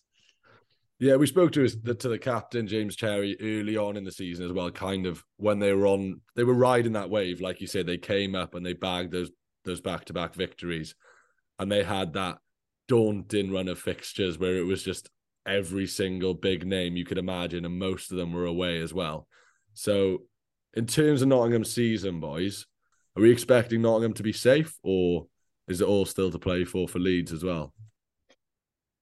Yeah, 1.00 1.16
we 1.16 1.26
spoke 1.26 1.52
to 1.52 1.62
his 1.62 1.76
to 1.76 2.08
the 2.08 2.18
captain 2.18 2.66
James 2.66 2.96
Cherry 2.96 3.36
early 3.40 3.76
on 3.76 3.96
in 3.96 4.04
the 4.04 4.12
season 4.12 4.46
as 4.46 4.52
well. 4.52 4.70
Kind 4.70 5.06
of 5.06 5.22
when 5.36 5.58
they 5.58 5.72
were 5.72 5.86
on, 5.86 6.20
they 6.36 6.44
were 6.44 6.54
riding 6.54 6.92
that 6.92 7.10
wave, 7.10 7.40
like 7.40 7.60
you 7.60 7.66
said. 7.66 7.86
They 7.86 7.98
came 7.98 8.34
up 8.34 8.54
and 8.54 8.64
they 8.64 8.72
bagged 8.72 9.12
those 9.12 9.30
those 9.64 9.80
back 9.80 10.04
to 10.06 10.12
back 10.12 10.34
victories, 10.34 10.94
and 11.58 11.70
they 11.70 11.82
had 11.82 12.12
that 12.12 12.38
daunting 12.88 13.52
run 13.52 13.68
of 13.68 13.78
fixtures 13.78 14.38
where 14.38 14.56
it 14.56 14.66
was 14.66 14.82
just 14.82 15.10
every 15.46 15.86
single 15.86 16.34
big 16.34 16.66
name 16.66 16.96
you 16.96 17.04
could 17.04 17.18
imagine, 17.18 17.64
and 17.64 17.78
most 17.78 18.10
of 18.10 18.16
them 18.16 18.32
were 18.32 18.46
away 18.46 18.80
as 18.80 18.92
well. 18.92 19.26
So, 19.74 20.22
in 20.74 20.86
terms 20.86 21.22
of 21.22 21.28
Nottingham 21.28 21.64
season, 21.64 22.20
boys, 22.20 22.66
are 23.16 23.22
we 23.22 23.30
expecting 23.30 23.82
Nottingham 23.82 24.14
to 24.14 24.22
be 24.22 24.32
safe, 24.32 24.74
or 24.82 25.26
is 25.68 25.80
it 25.80 25.88
all 25.88 26.04
still 26.04 26.30
to 26.30 26.38
play 26.38 26.64
for 26.64 26.88
for 26.88 26.98
Leeds 26.98 27.32
as 27.32 27.44
well? 27.44 27.72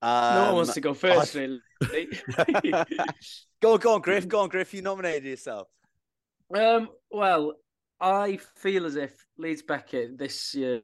Um, 0.01 0.35
no 0.35 0.45
one 0.47 0.55
wants 0.55 0.73
to 0.73 0.81
go 0.81 0.93
first, 0.93 1.35
I- 1.35 1.39
really. 1.39 1.59
go 3.61 3.73
on, 3.73 3.79
go 3.79 3.93
on, 3.95 4.01
Griff. 4.01 4.27
Go 4.27 4.41
on, 4.41 4.49
Griff. 4.49 4.73
You 4.73 4.81
nominated 4.81 5.23
yourself. 5.23 5.67
Um, 6.53 6.89
well, 7.09 7.53
I 8.01 8.37
feel 8.57 8.85
as 8.85 8.97
if 8.97 9.13
Leeds 9.37 9.61
Beckett 9.61 10.17
this 10.17 10.53
year, 10.53 10.81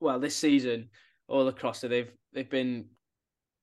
well, 0.00 0.20
this 0.20 0.36
season, 0.36 0.90
all 1.28 1.48
across 1.48 1.84
it, 1.84 1.88
they've 1.88 2.12
they've 2.32 2.50
been 2.50 2.86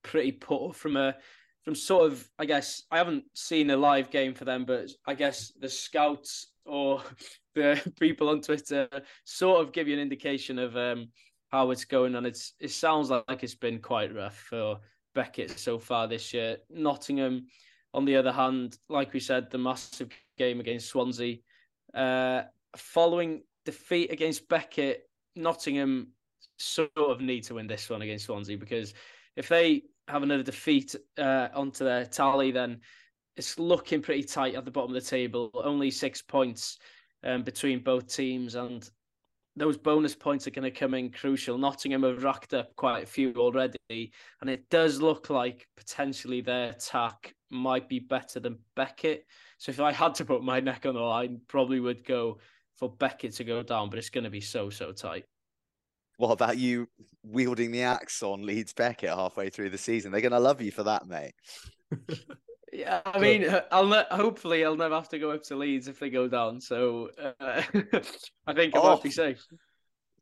pretty 0.04 0.32
poor 0.32 0.74
from 0.74 0.98
a 0.98 1.16
from 1.64 1.76
sort 1.76 2.12
of. 2.12 2.28
I 2.40 2.46
guess 2.46 2.84
I 2.92 2.98
haven't 2.98 3.26
seen 3.34 3.70
a 3.70 3.78
live 3.78 4.10
game 4.10 4.34
for 4.34 4.46
them, 4.46 4.66
but 4.66 4.90
I 5.06 5.14
guess 5.14 5.52
the 5.60 5.70
scouts 5.70 6.52
or 6.66 7.02
the 7.56 7.82
people 8.00 8.30
on 8.30 8.42
Twitter 8.42 8.88
sort 9.24 9.62
of 9.62 9.74
give 9.74 9.88
you 9.88 9.94
an 9.94 10.02
indication 10.02 10.60
of 10.60 10.76
um 10.76 11.10
how 11.50 11.72
it's 11.72 11.86
going, 11.86 12.16
and 12.16 12.26
it's 12.26 12.54
it 12.60 12.72
sounds 12.72 13.10
like 13.10 13.44
it's 13.44 13.56
been 13.56 13.80
quite 13.80 14.16
rough 14.16 14.38
for 14.38 14.80
Beckett 15.14 15.60
so 15.60 15.78
far 15.78 16.08
this 16.08 16.34
year. 16.34 16.58
Nottingham 16.70 17.48
on 17.94 18.06
the 18.06 18.16
other 18.16 18.32
hand, 18.32 18.78
like 18.90 19.14
we 19.14 19.20
said, 19.20 19.52
the 19.52 19.58
massive 19.58 20.10
game 20.38 20.60
against 20.60 20.88
Swansea, 20.88 21.38
uh, 21.94 22.44
following 22.78 23.44
defeat 23.66 24.12
against 24.12 24.48
Beckett, 24.48 25.10
Nottingham 25.36 26.14
sort 26.62 26.92
of 26.98 27.22
need 27.22 27.44
to 27.46 27.56
win 27.56 27.68
this 27.68 27.90
one 27.90 28.02
against 28.02 28.26
Swansea 28.26 28.58
because 28.58 28.94
if 29.36 29.48
they 29.48 29.84
have 30.08 30.24
another 30.24 30.44
defeat 30.44 30.96
uh, 31.18 31.48
onto 31.54 31.84
their 31.84 32.06
tally, 32.06 32.52
then 32.52 32.80
it's 33.38 33.58
looking 33.58 34.02
pretty 34.02 34.24
tight 34.24 34.56
at 34.56 34.66
the 34.66 34.72
bottom 34.72 34.96
of 34.96 35.02
the 35.02 35.10
table. 35.10 35.52
Only 35.54 35.92
six 35.92 36.22
points 36.22 36.78
um, 37.24 37.44
between 37.44 37.84
both 37.84 38.14
teams, 38.14 38.56
and 38.56 38.88
those 39.56 39.78
bonus 39.78 40.16
points 40.16 40.48
are 40.48 40.52
going 40.52 40.72
to 40.72 40.80
come 40.80 40.94
in 40.94 41.12
crucial. 41.12 41.58
Nottingham 41.58 42.04
have 42.04 42.24
racked 42.24 42.54
up 42.54 42.76
quite 42.76 43.04
a 43.04 43.08
few 43.08 43.34
already, 43.38 43.78
and 43.90 44.50
it 44.50 44.70
does 44.70 45.02
look 45.02 45.30
like 45.30 45.68
potentially 45.78 46.42
their 46.42 46.72
attack 46.72 47.34
might 47.50 47.88
be 47.88 48.00
better 48.00 48.40
than 48.40 48.60
Beckett. 48.76 49.26
So 49.58 49.72
if 49.72 49.80
I 49.80 49.92
had 49.92 50.16
to 50.16 50.26
put 50.26 50.44
my 50.44 50.60
neck 50.60 50.86
on 50.86 50.96
the 50.96 51.02
line, 51.02 51.42
probably 51.48 51.80
would 51.80 52.06
go 52.06 52.40
for 52.76 52.90
Beckett 52.90 53.34
to 53.36 53.44
go 53.44 53.62
down, 53.64 53.90
but 53.90 54.00
it's 54.00 54.10
going 54.10 54.24
to 54.24 54.30
be 54.30 54.42
so 54.42 54.70
so 54.70 54.92
tight. 54.92 55.26
What 56.18 56.32
about 56.32 56.58
you 56.58 56.88
wielding 57.24 57.72
the 57.72 57.84
axe 57.84 58.22
on 58.24 58.46
Leeds 58.46 58.74
Beckett 58.74 59.10
halfway 59.10 59.50
through 59.50 59.70
the 59.72 59.78
season? 59.78 60.12
They're 60.12 60.22
going 60.22 60.32
to 60.32 60.40
love 60.40 60.62
you 60.62 60.72
for 60.72 60.84
that, 60.84 61.08
mate. 61.08 61.34
Yeah, 62.74 63.02
I 63.04 63.20
mean, 63.20 63.44
uh, 63.44 63.64
I'll 63.70 63.86
ne- 63.86 64.06
hopefully 64.12 64.64
I'll 64.64 64.78
never 64.78 64.96
have 64.96 65.10
to 65.10 65.20
go 65.20 65.32
up 65.32 65.44
to 65.44 65.58
Leeds 65.58 65.90
if 65.90 66.00
they 66.00 66.10
go 66.10 66.30
down. 66.30 66.62
So 66.62 67.10
uh, 67.22 67.34
I 68.48 68.54
think 68.54 68.74
I 68.74 68.80
Oh. 68.80 68.94
might 68.94 69.04
be 69.04 69.12
safe. 69.12 69.46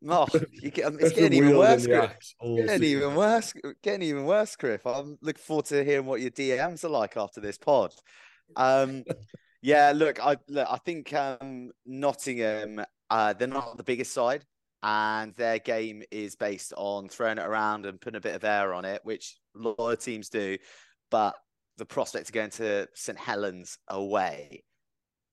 Oh, 0.08 0.26
you 0.60 0.72
get, 0.72 0.92
it's 0.94 1.12
getting 1.12 1.34
even 1.34 1.56
worse, 1.56 1.82
the 1.82 1.88
Griff. 1.90 2.66
Getting 2.66 2.82
even 2.82 3.14
worse. 3.14 3.52
Getting 3.84 4.02
even 4.02 4.24
worse, 4.24 4.56
Griff. 4.56 4.84
I'm 4.84 5.16
looking 5.22 5.40
forward 5.40 5.66
to 5.66 5.84
hearing 5.84 6.06
what 6.06 6.22
your 6.22 6.32
DMs 6.32 6.82
are 6.82 6.88
like 6.88 7.16
after 7.16 7.40
this 7.40 7.56
pod. 7.56 7.92
Um, 8.56 9.04
yeah, 9.62 9.92
look, 9.94 10.18
I 10.18 10.36
look, 10.48 10.66
I 10.68 10.78
think 10.78 11.12
um, 11.14 11.70
Nottingham, 11.86 12.84
uh, 13.10 13.32
they're 13.34 13.46
not 13.46 13.76
the 13.76 13.84
biggest 13.84 14.12
side, 14.12 14.44
and 14.82 15.34
their 15.34 15.58
game 15.58 16.02
is 16.10 16.36
based 16.36 16.72
on 16.76 17.08
throwing 17.08 17.38
it 17.38 17.46
around 17.46 17.86
and 17.86 18.00
putting 18.00 18.16
a 18.18 18.20
bit 18.20 18.34
of 18.34 18.44
air 18.44 18.72
on 18.72 18.84
it, 18.84 19.00
which 19.04 19.36
a 19.56 19.58
lot 19.58 19.90
of 19.90 19.98
teams 19.98 20.28
do. 20.28 20.56
But 21.10 21.34
the 21.76 21.84
prospect 21.84 22.28
of 22.28 22.34
going 22.34 22.50
to 22.50 22.88
St 22.94 23.18
Helens 23.18 23.78
away, 23.88 24.64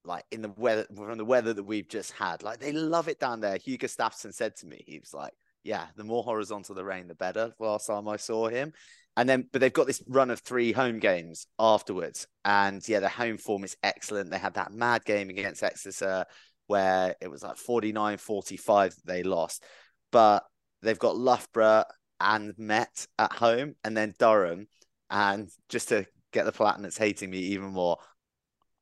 like 0.03 0.23
in 0.31 0.41
the 0.41 0.53
weather 0.57 0.85
from 0.95 1.17
the 1.17 1.25
weather 1.25 1.53
that 1.53 1.63
we've 1.63 1.87
just 1.87 2.11
had, 2.11 2.43
like 2.43 2.59
they 2.59 2.71
love 2.71 3.07
it 3.07 3.19
down 3.19 3.39
there. 3.39 3.57
Hugo 3.57 3.87
Staffson 3.87 4.33
said 4.33 4.55
to 4.57 4.65
me, 4.65 4.83
he 4.85 4.99
was 4.99 5.13
like, 5.13 5.33
"Yeah, 5.63 5.87
the 5.95 6.03
more 6.03 6.23
horizontal 6.23 6.75
the 6.75 6.85
rain, 6.85 7.07
the 7.07 7.15
better." 7.15 7.53
Last 7.59 7.87
time 7.87 8.07
I 8.07 8.17
saw 8.17 8.47
him, 8.47 8.73
and 9.15 9.27
then 9.27 9.47
but 9.51 9.61
they've 9.61 9.73
got 9.73 9.87
this 9.87 10.03
run 10.07 10.29
of 10.29 10.39
three 10.39 10.71
home 10.71 10.99
games 10.99 11.47
afterwards, 11.59 12.27
and 12.45 12.87
yeah, 12.87 12.99
their 12.99 13.09
home 13.09 13.37
form 13.37 13.63
is 13.63 13.77
excellent. 13.83 14.31
They 14.31 14.39
had 14.39 14.55
that 14.55 14.73
mad 14.73 15.05
game 15.05 15.29
against 15.29 15.63
Exeter 15.63 16.25
where 16.67 17.15
it 17.21 17.29
was 17.29 17.43
like 17.43 17.57
49-45 17.57 18.95
that 18.95 19.05
they 19.05 19.23
lost, 19.23 19.63
but 20.11 20.43
they've 20.81 20.99
got 20.99 21.17
Loughborough 21.17 21.85
and 22.19 22.53
Met 22.57 23.07
at 23.17 23.31
home, 23.33 23.75
and 23.83 23.95
then 23.95 24.13
Durham, 24.17 24.67
and 25.09 25.49
just 25.69 25.89
to 25.89 26.05
get 26.31 26.45
the 26.45 26.51
Platinums 26.51 26.97
hating 26.97 27.29
me 27.29 27.39
even 27.39 27.69
more, 27.69 27.97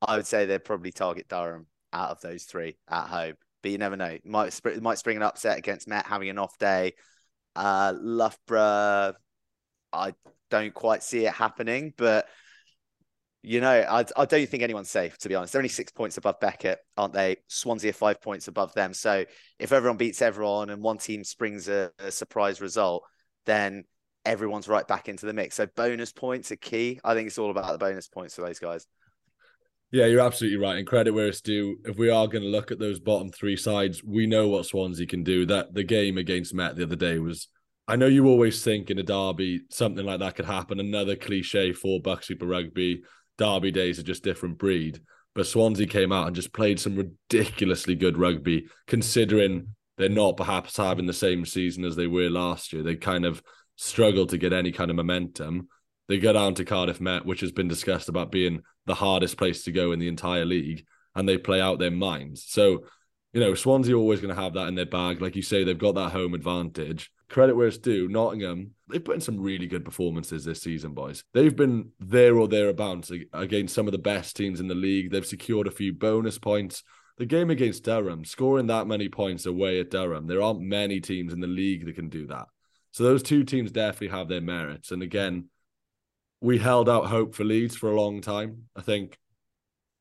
I 0.02 0.18
would 0.18 0.28
say 0.28 0.46
they'd 0.46 0.64
probably 0.64 0.92
target 0.92 1.28
Durham 1.28 1.68
out 1.94 2.12
of 2.12 2.22
those 2.22 2.44
three 2.44 2.78
at 2.90 3.08
home. 3.08 3.34
But 3.62 3.72
you 3.72 3.78
never 3.78 3.98
know. 3.98 4.18
Might 4.24 4.60
might 4.82 4.98
spring 4.98 5.18
an 5.18 5.24
upset 5.24 5.58
against 5.58 5.88
Met 5.88 6.06
having 6.06 6.30
an 6.30 6.38
off 6.38 6.58
day. 6.58 6.94
Uh, 7.56 7.94
Loughborough, 8.00 9.14
I 9.92 10.14
don't 10.52 10.74
quite 10.74 11.02
see 11.02 11.26
it 11.26 11.34
happening, 11.34 11.94
but 11.98 12.28
you 13.46 13.62
know, 13.62 13.70
I, 13.70 14.04
I 14.18 14.26
don't 14.26 14.50
think 14.50 14.64
anyone's 14.64 14.90
safe, 14.90 15.18
to 15.20 15.30
be 15.30 15.36
honest. 15.36 15.54
They're 15.54 15.60
only 15.60 15.70
six 15.70 15.92
points 15.92 16.18
above 16.18 16.40
Beckett, 16.40 16.80
aren't 16.98 17.14
they? 17.14 17.38
Swansea 17.48 17.92
are 17.92 17.94
five 17.94 18.22
points 18.22 18.48
above 18.48 18.74
them. 18.74 18.94
So 18.94 19.26
if 19.60 19.72
everyone 19.72 19.98
beats 19.98 20.22
everyone 20.22 20.70
and 20.70 20.82
one 20.82 20.98
team 20.98 21.24
springs 21.24 21.68
a, 21.68 21.92
a 22.00 22.12
surprise 22.12 22.60
result, 22.62 23.04
then 23.46 23.86
everyone's 24.26 24.68
right 24.68 24.88
back 24.88 25.08
into 25.08 25.26
the 25.26 25.34
mix. 25.34 25.56
So 25.56 25.68
bonus 25.76 26.12
points 26.12 26.52
are 26.52 26.56
key. 26.56 27.00
I 27.04 27.14
think 27.14 27.28
it's 27.28 27.38
all 27.38 27.52
about 27.52 27.72
the 27.72 27.78
bonus 27.78 28.08
points 28.08 28.36
for 28.36 28.42
those 28.42 28.60
guys. 28.60 28.88
Yeah, 29.92 30.08
you're 30.08 30.26
absolutely 30.26 30.58
right. 30.58 30.78
And 30.78 30.88
credit 30.88 31.14
where 31.14 31.28
it's 31.28 31.42
due. 31.42 31.78
If 31.86 31.98
we 31.98 32.10
are 32.10 32.28
going 32.28 32.44
to 32.44 32.50
look 32.50 32.72
at 32.72 32.80
those 32.80 33.00
bottom 33.00 33.32
three 33.32 33.56
sides, 33.56 34.04
we 34.04 34.26
know 34.26 34.48
what 34.48 34.66
Swansea 34.66 35.06
can 35.06 35.24
do. 35.24 35.46
That 35.46 35.74
the 35.74 35.84
game 35.84 36.18
against 36.18 36.54
Met 36.54 36.76
the 36.76 36.84
other 36.84 36.96
day 36.96 37.20
was. 37.20 37.48
I 37.88 37.96
know 37.96 38.08
you 38.08 38.26
always 38.26 38.64
think 38.64 38.90
in 38.90 38.98
a 38.98 39.04
derby 39.04 39.62
something 39.70 40.04
like 40.04 40.20
that 40.20 40.36
could 40.36 40.46
happen. 40.46 40.80
Another 40.80 41.16
cliche 41.16 41.72
for 41.72 42.02
BUCS 42.02 42.26
Super 42.26 42.48
Rugby. 42.48 43.04
Derby 43.38 43.72
days 43.72 44.00
are 44.00 44.04
just 44.04 44.24
different 44.24 44.58
breed. 44.58 45.02
But 45.34 45.48
Swansea 45.48 45.86
came 45.86 46.12
out 46.12 46.28
and 46.28 46.36
just 46.36 46.54
played 46.54 46.80
some 46.80 46.96
ridiculously 46.96 47.96
good 47.96 48.18
rugby, 48.18 48.68
considering 48.88 49.76
they're 49.98 50.10
not 50.10 50.38
perhaps 50.38 50.78
having 50.78 51.06
the 51.06 51.14
same 51.14 51.46
season 51.46 51.84
as 51.84 51.96
they 51.96 52.08
were 52.08 52.30
last 52.30 52.72
year. 52.72 52.84
They 52.84 52.96
kind 52.96 53.26
of 53.26 53.44
struggled 53.76 54.30
to 54.30 54.38
get 54.38 54.54
any 54.54 54.72
kind 54.72 54.90
of 54.90 54.96
momentum. 54.96 55.68
They 56.08 56.20
go 56.20 56.34
down 56.34 56.54
to 56.56 56.66
Cardiff 56.66 57.02
Met, 57.02 57.26
which 57.26 57.42
has 57.42 57.52
been 57.52 57.68
discussed 57.68 58.10
about 58.10 58.32
being 58.32 58.62
the 58.86 58.96
hardest 58.96 59.38
place 59.38 59.64
to 59.64 59.72
go 59.72 59.92
in 59.92 60.00
the 60.00 60.08
entire 60.08 60.46
league, 60.46 60.86
and 61.16 61.28
they 61.28 61.38
play 61.38 61.60
out 61.60 61.80
their 61.80 61.92
minds. 61.92 62.46
So, 62.48 62.86
you 63.36 63.42
know, 63.42 63.54
Swansea 63.54 63.94
are 63.94 64.00
always 64.00 64.22
going 64.22 64.34
to 64.34 64.42
have 64.42 64.54
that 64.54 64.70
in 64.70 64.76
their 64.76 64.86
bag. 64.86 65.22
Like 65.22 65.36
you 65.36 65.42
say, 65.42 65.66
they've 65.66 65.78
got 65.78 65.96
that 65.96 66.14
home 66.14 66.34
advantage. 66.34 67.12
Credit 67.28 67.54
where 67.54 67.68
it's 67.68 67.78
due. 67.78 68.08
Nottingham, 68.08 68.72
they've 68.88 69.04
put 69.04 69.16
in 69.16 69.20
some 69.20 69.42
really 69.42 69.68
good 69.68 69.84
performances 69.84 70.46
this 70.46 70.62
season, 70.62 70.94
boys. 70.94 71.26
They've 71.34 71.54
been 71.54 71.90
there 72.00 72.38
or 72.38 72.48
thereabouts 72.48 73.12
against 73.34 73.76
some 73.76 73.88
of 73.88 73.92
the 73.92 73.98
best 73.98 74.38
teams 74.38 74.62
in 74.62 74.70
the 74.70 74.74
league. 74.74 75.12
They've 75.12 75.26
secured 75.26 75.68
a 75.68 75.72
few 75.72 75.92
bonus 75.92 76.40
points. 76.40 76.82
The 77.18 77.26
game 77.26 77.50
against 77.50 77.84
Durham, 77.84 78.24
scoring 78.24 78.68
that 78.68 78.88
many 78.88 79.10
points 79.10 79.46
away 79.46 79.82
at 79.82 79.92
Durham, 79.92 80.28
there 80.28 80.42
aren't 80.42 80.62
many 80.62 81.02
teams 81.02 81.34
in 81.34 81.42
the 81.42 81.48
league 81.48 81.86
that 81.86 81.96
can 81.96 82.08
do 82.08 82.28
that. 82.28 82.48
So 82.92 83.04
those 83.04 83.22
two 83.22 83.44
teams 83.44 83.70
definitely 83.70 84.18
have 84.18 84.30
their 84.30 84.40
merits. 84.40 84.92
And 84.92 85.04
again, 85.04 85.50
we 86.40 86.58
held 86.58 86.88
out 86.88 87.08
hope 87.08 87.36
for 87.36 87.44
Leeds 87.44 87.76
for 87.76 87.92
a 87.92 88.00
long 88.00 88.22
time. 88.22 88.70
I 88.78 88.82
think 88.82 89.20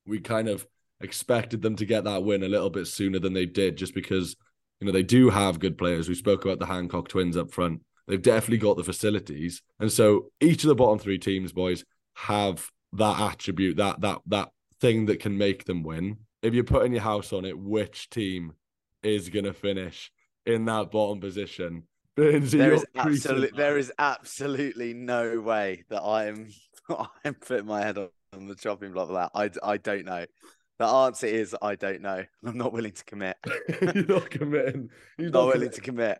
we 0.05 0.21
kind 0.21 0.47
of 0.47 0.65
expected 1.05 1.61
them 1.61 1.75
to 1.77 1.85
get 1.85 2.03
that 2.03 2.23
win 2.23 2.43
a 2.43 2.49
little 2.49 2.69
bit 2.69 2.87
sooner 2.87 3.19
than 3.19 3.33
they 3.33 3.45
did, 3.45 3.77
just 3.77 3.93
because 3.93 4.35
you 4.79 4.87
know 4.87 4.91
they 4.91 5.03
do 5.03 5.29
have 5.29 5.59
good 5.59 5.77
players. 5.77 6.09
We 6.09 6.15
spoke 6.15 6.43
about 6.43 6.59
the 6.59 6.65
Hancock 6.65 7.07
twins 7.07 7.37
up 7.37 7.51
front. 7.51 7.81
They've 8.07 8.21
definitely 8.21 8.57
got 8.57 8.77
the 8.77 8.83
facilities, 8.83 9.61
and 9.79 9.91
so 9.91 10.31
each 10.41 10.63
of 10.63 10.67
the 10.67 10.75
bottom 10.75 10.99
three 10.99 11.17
teams, 11.17 11.53
boys, 11.53 11.85
have 12.15 12.67
that 12.93 13.19
attribute, 13.19 13.77
that 13.77 14.01
that 14.01 14.19
that 14.27 14.49
thing 14.81 15.05
that 15.05 15.19
can 15.19 15.37
make 15.37 15.65
them 15.65 15.83
win. 15.83 16.17
If 16.41 16.53
you're 16.53 16.63
putting 16.63 16.91
your 16.91 17.01
house 17.01 17.31
on 17.33 17.45
it, 17.45 17.57
which 17.57 18.09
team 18.09 18.53
is 19.01 19.29
gonna 19.29 19.53
finish 19.53 20.11
in 20.45 20.65
that 20.65 20.91
bottom 20.91 21.19
position? 21.19 21.83
There 22.17 22.73
is 22.73 22.85
absolutely 22.95 23.57
there 23.57 23.77
is 23.77 23.91
absolutely 23.99 24.93
no 24.93 25.41
way 25.41 25.83
that 25.89 26.01
I'm 26.01 26.49
I'm 27.25 27.33
putting 27.33 27.65
my 27.65 27.81
head 27.81 27.97
on, 27.97 28.09
on 28.33 28.47
the 28.47 28.55
chopping 28.55 28.93
block 28.93 29.07
for 29.07 29.13
that. 29.15 29.31
I, 29.35 29.49
I 29.63 29.77
don't 29.77 30.05
know. 30.05 30.25
The 30.79 30.85
answer 30.85 31.27
is 31.27 31.55
I 31.61 31.75
don't 31.75 32.01
know. 32.01 32.23
I'm 32.45 32.57
not 32.57 32.73
willing 32.73 32.91
to 32.91 33.03
commit. 33.05 33.37
you're 33.81 34.05
not 34.05 34.29
committing. 34.29 34.89
You're 35.17 35.29
Not 35.29 35.45
not 35.45 35.53
willing 35.55 35.69
to 35.71 35.81
commit. 35.81 36.19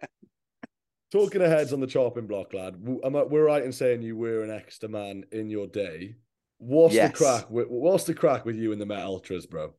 Talking 1.12 1.42
aheads 1.42 1.72
on 1.72 1.80
the 1.80 1.88
chopping 1.88 2.28
block, 2.28 2.54
lad. 2.54 2.76
am 3.04 3.16
I- 3.16 3.24
We're 3.24 3.46
right 3.46 3.64
in 3.64 3.72
saying 3.72 4.02
you 4.02 4.18
were 4.18 4.44
an 4.44 4.52
extra 4.52 4.90
man 4.90 5.24
in 5.32 5.50
your 5.50 5.68
day. 5.68 6.16
What's 6.58 6.96
Yes. 6.96 7.12
the 7.12 7.18
crack? 7.18 7.50
With, 7.52 7.68
what's 7.68 8.06
the 8.06 8.14
crack 8.14 8.46
with 8.46 8.56
you 8.56 8.72
and 8.72 8.82
the 8.82 8.86
Met 8.86 9.04
Ultras, 9.04 9.46
bro? 9.46 9.74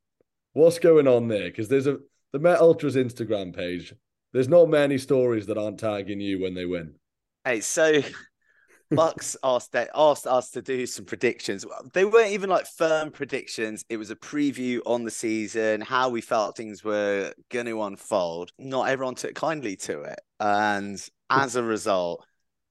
What's 0.52 0.78
going 0.78 1.08
on 1.08 1.28
there? 1.28 1.44
Because 1.44 1.68
there's 1.68 1.86
a 1.86 1.98
the 2.32 2.38
Met 2.38 2.60
Ultras 2.60 2.96
Instagram 2.96 3.54
page. 3.54 3.94
There's 4.32 4.48
not 4.48 4.68
many 4.68 4.98
stories 4.98 5.46
that 5.46 5.56
aren't 5.58 5.80
tagging 5.80 6.20
you 6.20 6.40
when 6.40 6.54
they 6.54 6.66
win. 6.66 6.94
Hey, 7.44 7.60
so 7.60 7.92
BUCS 8.90 9.36
asked 9.42 9.72
that 9.72 9.90
asked 9.94 10.26
us 10.26 10.50
to 10.50 10.62
do 10.62 10.86
some 10.86 11.04
predictions. 11.04 11.64
They 11.92 12.04
weren't 12.04 12.32
even 12.32 12.50
like 12.50 12.66
firm 12.66 13.10
predictions. 13.10 13.84
It 13.88 13.96
was 13.96 14.10
a 14.10 14.16
preview 14.16 14.80
on 14.86 15.04
the 15.04 15.10
season, 15.10 15.80
how 15.80 16.08
we 16.08 16.20
felt 16.20 16.56
things 16.56 16.84
were 16.84 17.32
going 17.50 17.66
to 17.66 17.82
unfold. 17.82 18.52
Not 18.58 18.88
everyone 18.88 19.14
took 19.14 19.34
kindly 19.34 19.76
to 19.76 20.02
it, 20.02 20.20
and 20.38 21.02
as 21.30 21.56
a 21.56 21.62
result, 21.62 22.24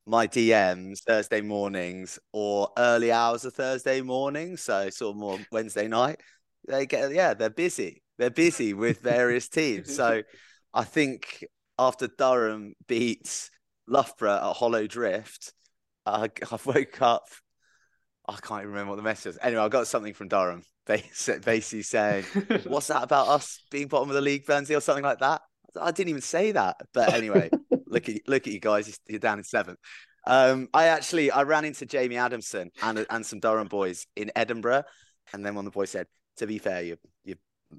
my 0.06 0.28
DMs 0.28 1.00
Thursday 1.06 1.42
mornings 1.42 2.20
or 2.32 2.70
early 2.78 3.12
hours 3.12 3.44
of 3.46 3.54
Thursday 3.54 4.02
morning, 4.02 4.56
so 4.58 4.90
sort 4.90 5.16
of 5.16 5.20
more 5.20 5.40
Wednesday 5.52 5.88
night, 5.88 6.20
they 6.68 6.86
get 6.86 7.12
yeah, 7.12 7.34
they're 7.34 7.50
busy. 7.50 8.02
They're 8.18 8.30
busy 8.30 8.74
with 8.74 9.02
various 9.02 9.50
teams. 9.50 9.94
So 9.94 10.22
I 10.74 10.84
think 10.84 11.46
after 11.78 12.08
Durham 12.08 12.74
beats 12.88 13.52
Loughborough 13.88 14.50
at 14.50 14.56
Hollow 14.56 14.88
Drift, 14.88 15.54
I, 16.06 16.30
I 16.52 16.60
woke 16.66 17.02
up. 17.02 17.28
I 18.28 18.38
can't 18.42 18.62
even 18.62 18.72
remember 18.72 18.92
what 18.92 18.98
the 18.98 19.04
message 19.04 19.28
was. 19.28 19.38
Anyway, 19.42 19.62
I 19.62 19.70
got 19.70 19.88
something 19.88 20.14
from 20.14 20.30
Durham, 20.30 20.64
basically 20.86 21.84
saying, 21.84 22.24
"What's 22.66 22.88
that 22.88 23.04
about 23.04 23.28
us 23.28 23.64
being 23.70 23.88
bottom 23.88 24.10
of 24.10 24.16
the 24.16 24.22
league, 24.22 24.46
Byrnsey, 24.46 24.76
or 24.76 24.82
something 24.82 25.04
like 25.04 25.20
that?" 25.20 25.42
I 25.80 25.92
didn't 25.92 26.10
even 26.10 26.22
say 26.22 26.54
that, 26.54 26.78
but 26.94 27.14
anyway, 27.14 27.50
look 27.86 28.08
at 28.10 28.16
look 28.28 28.48
at 28.48 28.54
you 28.54 28.60
guys. 28.60 28.98
You're 29.08 29.20
down 29.20 29.40
in 29.40 29.44
seventh. 29.44 29.78
Um, 30.26 30.70
I 30.74 30.86
actually 30.88 31.30
I 31.30 31.44
ran 31.44 31.66
into 31.66 31.86
Jamie 31.86 32.18
Adamson 32.18 32.72
and 32.82 33.06
and 33.10 33.26
some 33.26 33.40
Durham 33.40 33.68
boys 33.68 34.08
in 34.16 34.32
Edinburgh, 34.36 34.84
and 35.34 35.46
then 35.46 35.54
one 35.54 35.68
of 35.68 35.74
the 35.74 35.78
boys 35.78 35.92
said, 35.92 36.08
"To 36.38 36.48
be 36.48 36.58
fair, 36.58 36.82
you 36.82 36.98
you 37.24 37.36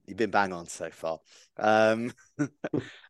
you've 0.07 0.19
been 0.19 0.31
bang 0.31 0.53
on 0.53 0.67
so 0.67 0.91
far." 0.91 1.19
Um, 1.59 2.13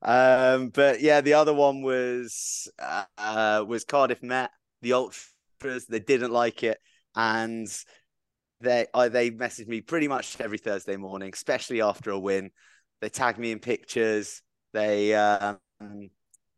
um, 0.02 0.68
but 0.68 1.02
yeah, 1.02 1.20
the 1.20 1.35
other 1.35 1.52
one 1.52 1.82
was 1.82 2.70
uh, 2.78 3.04
uh, 3.18 3.64
was 3.66 3.85
Cardiff 3.85 4.23
Met 4.23 4.50
the 4.86 4.94
ultras. 4.94 5.86
They 5.88 5.98
didn't 5.98 6.30
like 6.30 6.62
it, 6.62 6.78
and 7.14 7.68
they 8.60 8.86
I, 8.94 9.08
they 9.08 9.30
messaged 9.30 9.68
me 9.68 9.80
pretty 9.80 10.08
much 10.08 10.40
every 10.40 10.58
Thursday 10.58 10.96
morning, 10.96 11.30
especially 11.32 11.82
after 11.82 12.10
a 12.10 12.18
win. 12.18 12.50
They 13.00 13.08
tag 13.08 13.38
me 13.38 13.52
in 13.52 13.58
pictures. 13.58 14.42
They 14.72 15.14
um, 15.14 15.58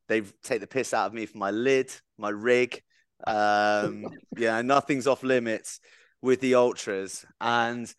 they 0.08 0.23
take 0.42 0.61
the 0.61 0.66
piss 0.66 0.92
out 0.92 1.06
of 1.06 1.14
me 1.14 1.26
for 1.26 1.38
my 1.38 1.50
lid, 1.50 1.92
my 2.18 2.30
rig. 2.30 2.82
Um, 3.26 4.06
yeah, 4.37 4.61
nothing's 4.62 5.06
off 5.06 5.23
limits 5.23 5.80
with 6.20 6.40
the 6.40 6.54
ultras, 6.54 7.25
and 7.40 7.92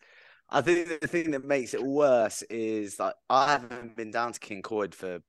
I 0.48 0.60
think 0.60 1.00
the 1.00 1.08
thing 1.08 1.32
that 1.32 1.44
makes 1.44 1.74
it 1.74 1.82
worse 1.82 2.42
is 2.42 2.96
that 2.96 3.16
I 3.28 3.52
haven't 3.52 3.96
been 3.96 4.10
down 4.10 4.32
to 4.32 4.40
Cyncoed 4.40 4.94
for 4.94 5.20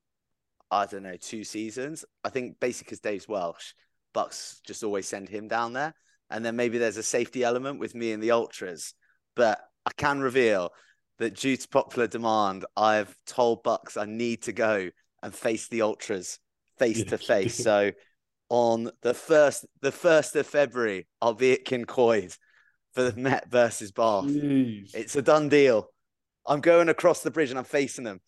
I 0.70 0.86
don't 0.86 1.02
know, 1.02 1.16
two 1.16 1.44
seasons. 1.44 2.04
I 2.24 2.30
think 2.30 2.58
basically 2.58 2.86
because 2.86 3.00
Dave's 3.00 3.28
Welsh, 3.28 3.74
BUCS 4.14 4.60
just 4.66 4.82
always 4.84 5.06
send 5.08 5.28
him 5.28 5.48
down 5.48 5.72
there. 5.72 5.94
And 6.30 6.44
then 6.44 6.56
maybe 6.56 6.78
there's 6.78 6.96
a 6.96 7.02
safety 7.02 7.44
element 7.44 7.78
with 7.78 7.94
me 7.94 8.12
and 8.12 8.22
the 8.22 8.30
Ultras. 8.30 8.94
But 9.36 9.60
I 9.86 9.90
can 9.96 10.20
reveal 10.20 10.70
that 11.18 11.36
due 11.36 11.56
to 11.56 11.68
popular 11.68 12.06
demand, 12.06 12.64
I've 12.76 13.14
told 13.26 13.62
BUCS 13.62 13.96
I 13.96 14.06
need 14.06 14.42
to 14.44 14.52
go 14.52 14.90
and 15.22 15.34
face 15.34 15.68
the 15.68 15.82
Ultras 15.82 16.38
face 16.78 17.04
to 17.04 17.18
face. 17.32 17.56
So 17.62 17.92
on 18.48 18.90
the 19.02 19.14
first 19.14 19.66
the 19.80 19.92
first 19.92 20.34
of 20.36 20.46
February, 20.46 21.06
I'll 21.20 21.34
be 21.34 21.52
at 21.52 21.64
Cyncoed 21.64 22.36
for 22.92 23.10
the 23.10 23.18
Met 23.20 23.50
versus 23.50 23.92
Bath. 23.92 24.24
Jeez. 24.24 24.94
It's 24.94 25.16
a 25.16 25.22
done 25.22 25.48
deal. 25.48 25.88
I'm 26.46 26.60
going 26.60 26.88
across 26.88 27.22
the 27.22 27.30
bridge 27.30 27.50
and 27.50 27.58
I'm 27.58 27.64
facing 27.64 28.04
them. 28.04 28.20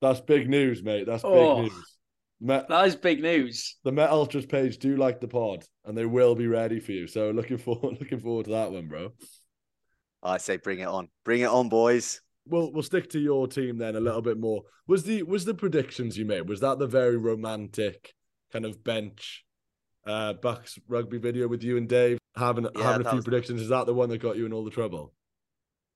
That's 0.00 0.20
big 0.20 0.48
news, 0.48 0.82
mate. 0.82 1.04
That's 1.06 1.22
big 1.22 1.32
Oh. 1.32 1.62
news. 1.62 1.96
Met, 2.40 2.68
That 2.68 2.86
is 2.86 2.96
big 2.96 3.20
news. 3.20 3.76
the 3.84 3.92
Met 3.92 4.10
Ultras 4.10 4.46
page 4.46 4.78
do 4.78 4.96
like 4.96 5.20
the 5.20 5.28
pod, 5.28 5.64
and 5.84 5.96
they 5.96 6.06
will 6.06 6.34
be 6.34 6.46
ready 6.46 6.80
for 6.80 6.92
you. 6.92 7.06
So 7.06 7.30
looking 7.30 7.58
forward, 7.58 7.96
looking 8.00 8.20
forward 8.20 8.46
to 8.46 8.52
that 8.52 8.72
one, 8.72 8.88
bro. 8.88 9.12
I 10.22 10.38
say 10.38 10.56
bring 10.56 10.80
it 10.80 10.88
on. 10.88 11.08
Bring 11.24 11.40
it 11.42 11.48
on, 11.50 11.68
boys. 11.68 12.20
We'll 12.46 12.72
we'll 12.72 12.82
stick 12.82 13.10
to 13.10 13.18
your 13.18 13.46
team 13.46 13.78
then 13.78 13.96
a 13.96 14.00
little 14.00 14.22
bit 14.22 14.38
more. 14.38 14.62
Was 14.86 15.04
the 15.04 15.22
was 15.22 15.44
the 15.44 15.54
predictions 15.54 16.16
you 16.16 16.24
made? 16.24 16.48
Was 16.48 16.60
that 16.60 16.78
the 16.78 16.86
very 16.86 17.16
romantic 17.16 18.14
kind 18.52 18.64
of 18.64 18.82
bench 18.82 19.44
uh 20.06 20.32
BUCS 20.34 20.78
rugby 20.88 21.18
video 21.18 21.46
with 21.46 21.62
you 21.62 21.76
and 21.76 21.86
Dave 21.88 22.18
having 22.36 22.66
Yeah, 22.74 22.82
having 22.82 23.06
a 23.06 23.10
few 23.10 23.16
was- 23.16 23.24
predictions? 23.24 23.60
Is 23.60 23.68
that 23.68 23.86
the 23.86 23.94
one 23.94 24.08
that 24.08 24.18
got 24.18 24.36
you 24.36 24.46
in 24.46 24.52
all 24.52 24.64
the 24.64 24.70
trouble? 24.70 25.12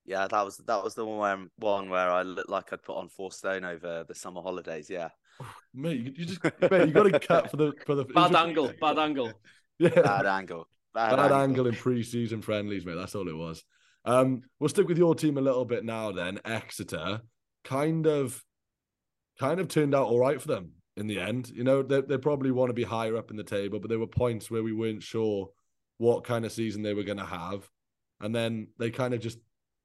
Yeah, 0.05 0.27
that 0.29 0.45
was 0.45 0.59
that 0.59 0.85
was 0.85 0.95
the 0.95 1.05
one 1.07 1.19
where, 1.19 1.47
one 1.57 1.89
where 1.91 2.11
I 2.11 2.23
looked 2.23 2.51
like 2.51 2.73
I'd 2.73 2.83
put 2.83 2.97
on 2.99 3.09
four 3.09 3.33
stone 3.33 3.65
over 3.65 4.05
the 4.07 4.15
summer 4.15 4.43
holidays. 4.43 4.89
Yeah, 4.91 5.09
Mate, 5.75 5.99
you, 6.01 6.13
you 6.17 6.25
just 6.25 6.43
mate, 6.45 6.87
you 6.89 6.93
got 6.93 7.05
to 7.05 7.19
cut 7.19 7.51
for 7.51 7.57
the 7.57 7.73
for 7.85 7.95
the 7.95 8.05
Bad 8.05 8.31
just- 8.33 8.45
angle, 8.45 8.73
bad 8.81 8.99
angle. 8.99 9.33
Yeah, 9.79 9.89
bad 9.89 10.27
angle. 10.27 10.69
Bad, 10.95 11.17
bad 11.17 11.19
angle. 11.33 11.37
angle 11.41 11.67
in 11.67 11.75
pre-season 11.75 12.43
friendlies, 12.43 12.87
mate. 12.87 12.95
That's 12.95 13.17
all 13.17 13.29
it 13.29 13.37
was. 13.37 13.65
Um, 14.05 14.43
we'll 14.61 14.69
stick 14.69 14.87
with 14.87 14.99
your 14.99 15.17
team 15.17 15.37
a 15.37 15.41
little 15.41 15.65
bit 15.65 15.85
now. 15.85 16.13
Then 16.13 16.39
Exeter, 16.45 17.21
kind 17.65 18.07
of, 18.07 18.41
kind 19.41 19.59
of 19.59 19.67
turned 19.67 19.95
out 19.97 20.07
all 20.07 20.21
right 20.21 20.41
for 20.41 20.47
them 20.47 20.73
in 20.97 21.09
the 21.09 21.19
end. 21.19 21.49
You 21.49 21.65
know, 21.65 21.83
they 21.83 22.03
they 22.03 22.19
probably 22.19 22.53
want 22.53 22.69
to 22.71 22.75
be 22.75 22.85
higher 22.85 23.17
up 23.17 23.33
in 23.33 23.37
the 23.37 23.43
table, 23.43 23.81
but 23.81 23.89
there 23.89 23.99
were 23.99 24.07
points 24.07 24.49
where 24.51 24.63
we 24.63 24.73
weren't 24.73 25.03
sure 25.03 25.49
what 25.99 26.23
kind 26.23 26.45
of 26.45 26.53
season 26.53 26.83
they 26.83 26.95
were 26.95 27.03
going 27.03 27.19
to 27.19 27.25
have, 27.25 27.69
and 28.21 28.33
then 28.33 28.69
they 28.79 28.91
kind 28.93 29.13
of 29.15 29.21
just 29.21 29.39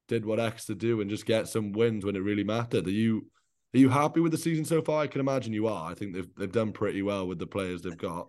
did 0.06 0.24
what 0.24 0.38
Exeter 0.38 0.74
do 0.74 1.00
and 1.00 1.10
just 1.10 1.26
get 1.26 1.48
some 1.48 1.72
wins 1.72 2.04
when 2.04 2.14
it 2.14 2.22
really 2.22 2.44
mattered. 2.44 2.86
Are 2.86 2.90
you 2.90 3.26
are 3.74 3.78
you 3.78 3.88
happy 3.88 4.20
with 4.20 4.32
the 4.32 4.38
season 4.38 4.64
so 4.64 4.82
far? 4.82 5.02
I 5.02 5.06
can 5.06 5.20
imagine 5.20 5.52
you 5.52 5.68
are. 5.68 5.90
I 5.90 5.94
think 5.94 6.14
they've 6.14 6.34
they've 6.36 6.52
done 6.52 6.72
pretty 6.72 7.02
well 7.02 7.26
with 7.26 7.38
the 7.38 7.46
players 7.46 7.82
they've 7.82 7.96
got. 7.96 8.28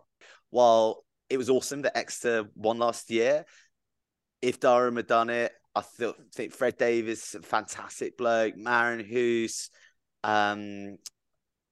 Well, 0.52 1.04
it 1.30 1.38
was 1.38 1.50
awesome 1.50 1.84
that 1.84 1.98
Exeter 1.98 2.50
won 2.56 2.78
last 2.78 3.10
year, 3.10 3.46
if 4.42 4.60
Durham 4.60 4.98
had 4.98 5.08
done 5.08 5.30
it, 5.30 5.52
I 5.74 5.82
thought 5.82 6.18
think 6.34 6.54
Fred 6.54 6.78
Davis, 6.78 7.36
fantastic 7.44 8.18
bloke, 8.18 8.58
Marin 8.58 9.06
Hoos, 9.06 9.70
um, 10.24 10.98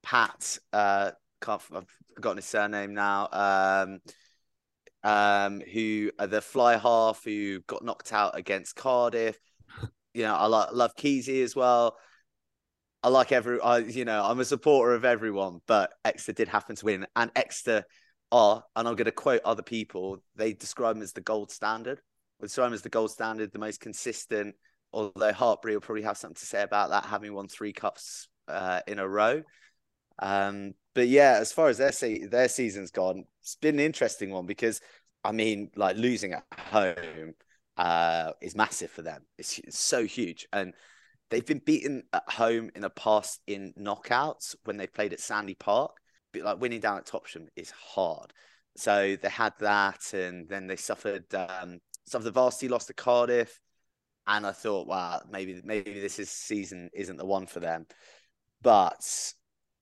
Pat, 0.02 0.58
uh, 0.72 1.10
can't 1.40 1.62
I've 1.74 1.86
forgotten 2.14 2.38
his 2.38 2.46
surname 2.46 2.94
now. 2.94 3.28
Um, 3.30 4.00
um, 5.02 5.60
who 5.60 6.10
are 6.18 6.26
the 6.26 6.42
fly 6.42 6.76
half 6.76 7.24
who 7.24 7.60
got 7.60 7.84
knocked 7.84 8.12
out 8.12 8.36
against 8.36 8.76
Cardiff. 8.76 9.38
You 10.12 10.22
know, 10.22 10.34
I 10.34 10.46
like 10.46 10.72
love 10.72 10.96
Keezy 10.96 11.44
as 11.44 11.54
well. 11.54 11.96
I 13.02 13.08
like 13.08 13.32
every, 13.32 13.60
I 13.60 13.78
you 13.78 14.04
know, 14.04 14.22
I'm 14.22 14.40
a 14.40 14.44
supporter 14.44 14.94
of 14.94 15.04
everyone, 15.04 15.60
but 15.66 15.92
Exeter 16.04 16.32
did 16.32 16.48
happen 16.48 16.76
to 16.76 16.84
win, 16.84 17.06
and 17.16 17.30
Exeter 17.34 17.84
are, 18.30 18.62
and 18.76 18.86
I'm 18.86 18.94
going 18.94 19.06
to 19.06 19.12
quote 19.12 19.40
other 19.44 19.62
people. 19.62 20.22
They 20.36 20.52
describe 20.52 20.96
them 20.96 21.02
as 21.02 21.12
the 21.12 21.20
gold 21.20 21.50
standard. 21.50 22.00
They 22.38 22.46
describe 22.46 22.72
as 22.72 22.82
the 22.82 22.88
gold 22.88 23.10
standard, 23.10 23.52
the 23.52 23.58
most 23.58 23.80
consistent. 23.80 24.54
Although 24.92 25.32
Hartpury 25.32 25.74
will 25.74 25.80
probably 25.80 26.02
have 26.02 26.18
something 26.18 26.36
to 26.36 26.46
say 26.46 26.62
about 26.62 26.90
that, 26.90 27.06
having 27.06 27.32
won 27.32 27.48
three 27.48 27.72
cups 27.72 28.28
uh, 28.48 28.80
in 28.86 28.98
a 28.98 29.08
row. 29.08 29.42
Um, 30.18 30.74
but 30.94 31.08
yeah, 31.08 31.38
as 31.40 31.52
far 31.52 31.68
as 31.68 31.78
their 31.78 31.92
se- 31.92 32.26
their 32.26 32.48
season's 32.48 32.90
gone, 32.90 33.24
it's 33.40 33.56
been 33.56 33.76
an 33.76 33.84
interesting 33.86 34.30
one 34.30 34.46
because 34.46 34.80
I 35.24 35.32
mean, 35.32 35.70
like 35.76 35.96
losing 35.96 36.32
at 36.32 36.44
home 36.58 37.34
uh, 37.76 38.32
is 38.42 38.56
massive 38.56 38.90
for 38.90 39.02
them. 39.02 39.22
It's, 39.38 39.58
it's 39.60 39.78
so 39.78 40.04
huge, 40.04 40.46
and 40.52 40.74
they've 41.30 41.46
been 41.46 41.62
beaten 41.64 42.02
at 42.12 42.28
home 42.28 42.70
in 42.74 42.82
the 42.82 42.90
past 42.90 43.40
in 43.46 43.72
knockouts 43.78 44.54
when 44.64 44.76
they 44.76 44.86
played 44.86 45.12
at 45.12 45.20
Sandy 45.20 45.54
Park. 45.54 45.96
But 46.32 46.42
like 46.42 46.60
winning 46.60 46.80
down 46.80 46.98
at 46.98 47.06
Topsham 47.06 47.46
is 47.56 47.70
hard. 47.70 48.32
So 48.76 49.16
they 49.20 49.28
had 49.28 49.54
that, 49.60 50.12
and 50.12 50.48
then 50.48 50.66
they 50.66 50.76
suffered 50.76 51.24
um, 51.34 51.80
suffered 52.06 52.24
the 52.24 52.30
varsity 52.30 52.68
loss 52.68 52.86
to 52.86 52.94
Cardiff. 52.94 53.58
And 54.26 54.46
I 54.46 54.52
thought, 54.52 54.86
wow, 54.86 55.22
maybe 55.30 55.60
maybe 55.64 56.00
this 56.00 56.18
is 56.18 56.30
season 56.30 56.90
isn't 56.94 57.16
the 57.16 57.26
one 57.26 57.46
for 57.46 57.58
them. 57.58 57.86
But 58.62 59.32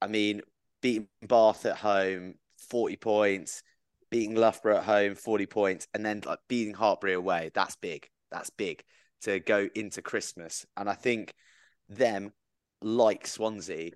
I 0.01 0.07
mean, 0.07 0.41
beating 0.81 1.09
Bath 1.27 1.67
at 1.67 1.77
home, 1.77 2.35
forty 2.71 2.97
points, 2.97 3.63
beating 4.11 4.35
Loughborough 4.35 4.79
at 4.79 4.85
home, 4.85 5.17
forty 5.17 5.47
points, 5.47 5.87
and 5.93 6.05
then 6.05 6.23
like 6.25 6.39
beating 6.49 6.75
Hartpury 6.75 7.15
away. 7.15 7.51
That's 7.53 7.77
big. 7.77 8.09
That's 8.31 8.51
big 8.51 8.85
to 9.23 9.41
go 9.41 9.69
into 9.75 10.03
Christmas. 10.03 10.67
And 10.77 10.89
I 10.89 10.95
think 10.95 11.35
them, 11.89 12.33
like 12.83 13.27
Swansea, 13.27 13.93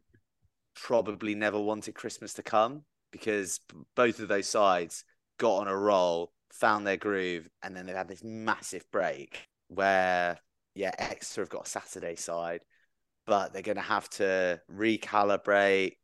probably 0.75 1.35
never 1.35 1.61
wanted 1.61 1.95
Christmas 1.95 2.35
to 2.35 2.43
come 2.43 2.83
because 3.11 3.61
both 3.95 4.21
of 4.21 4.29
those 4.29 4.47
sides 4.47 5.05
got 5.39 5.59
on 5.59 5.69
a 5.69 5.77
roll, 5.77 6.33
found 6.53 6.87
their 6.87 6.97
groove, 6.97 7.49
and 7.63 7.77
then 7.77 7.87
they've 7.87 7.97
had 7.97 8.09
this 8.09 8.25
massive 8.25 8.85
break 8.91 9.47
where, 9.69 10.39
yeah, 10.75 10.93
Exeter 10.99 11.43
have 11.43 11.51
got 11.51 11.67
a 11.67 11.71
Saturday 11.71 12.17
side, 12.17 12.63
but 13.27 13.53
they're 13.53 13.63
going 13.63 13.77
to 13.77 13.83
have 13.83 14.09
to 14.11 14.61
recalibrate, 14.71 15.97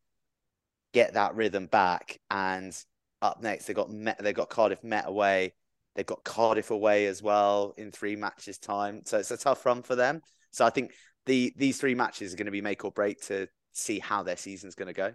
get 0.92 1.14
that 1.14 1.34
rhythm 1.34 1.66
back, 1.66 2.18
and 2.30 2.76
up 3.20 3.42
next 3.42 3.66
they 3.66 3.74
got 3.74 3.90
Met, 3.90 4.18
they 4.22 4.32
got 4.32 4.50
Cardiff 4.50 4.84
Met 4.84 5.06
away. 5.06 5.54
They've 5.98 6.06
got 6.06 6.22
Cardiff 6.22 6.70
away 6.70 7.06
as 7.06 7.24
well 7.24 7.74
in 7.76 7.90
three 7.90 8.14
matches 8.14 8.56
time, 8.56 9.02
so 9.04 9.18
it's 9.18 9.32
a 9.32 9.36
tough 9.36 9.66
run 9.66 9.82
for 9.82 9.96
them. 9.96 10.20
So 10.52 10.64
I 10.64 10.70
think 10.70 10.92
the 11.26 11.52
these 11.56 11.80
three 11.80 11.96
matches 11.96 12.32
are 12.32 12.36
going 12.36 12.46
to 12.46 12.52
be 12.52 12.60
make 12.60 12.84
or 12.84 12.92
break 12.92 13.20
to 13.22 13.48
see 13.72 13.98
how 13.98 14.22
their 14.22 14.36
season's 14.36 14.76
going 14.76 14.86
to 14.86 14.92
go. 14.92 15.12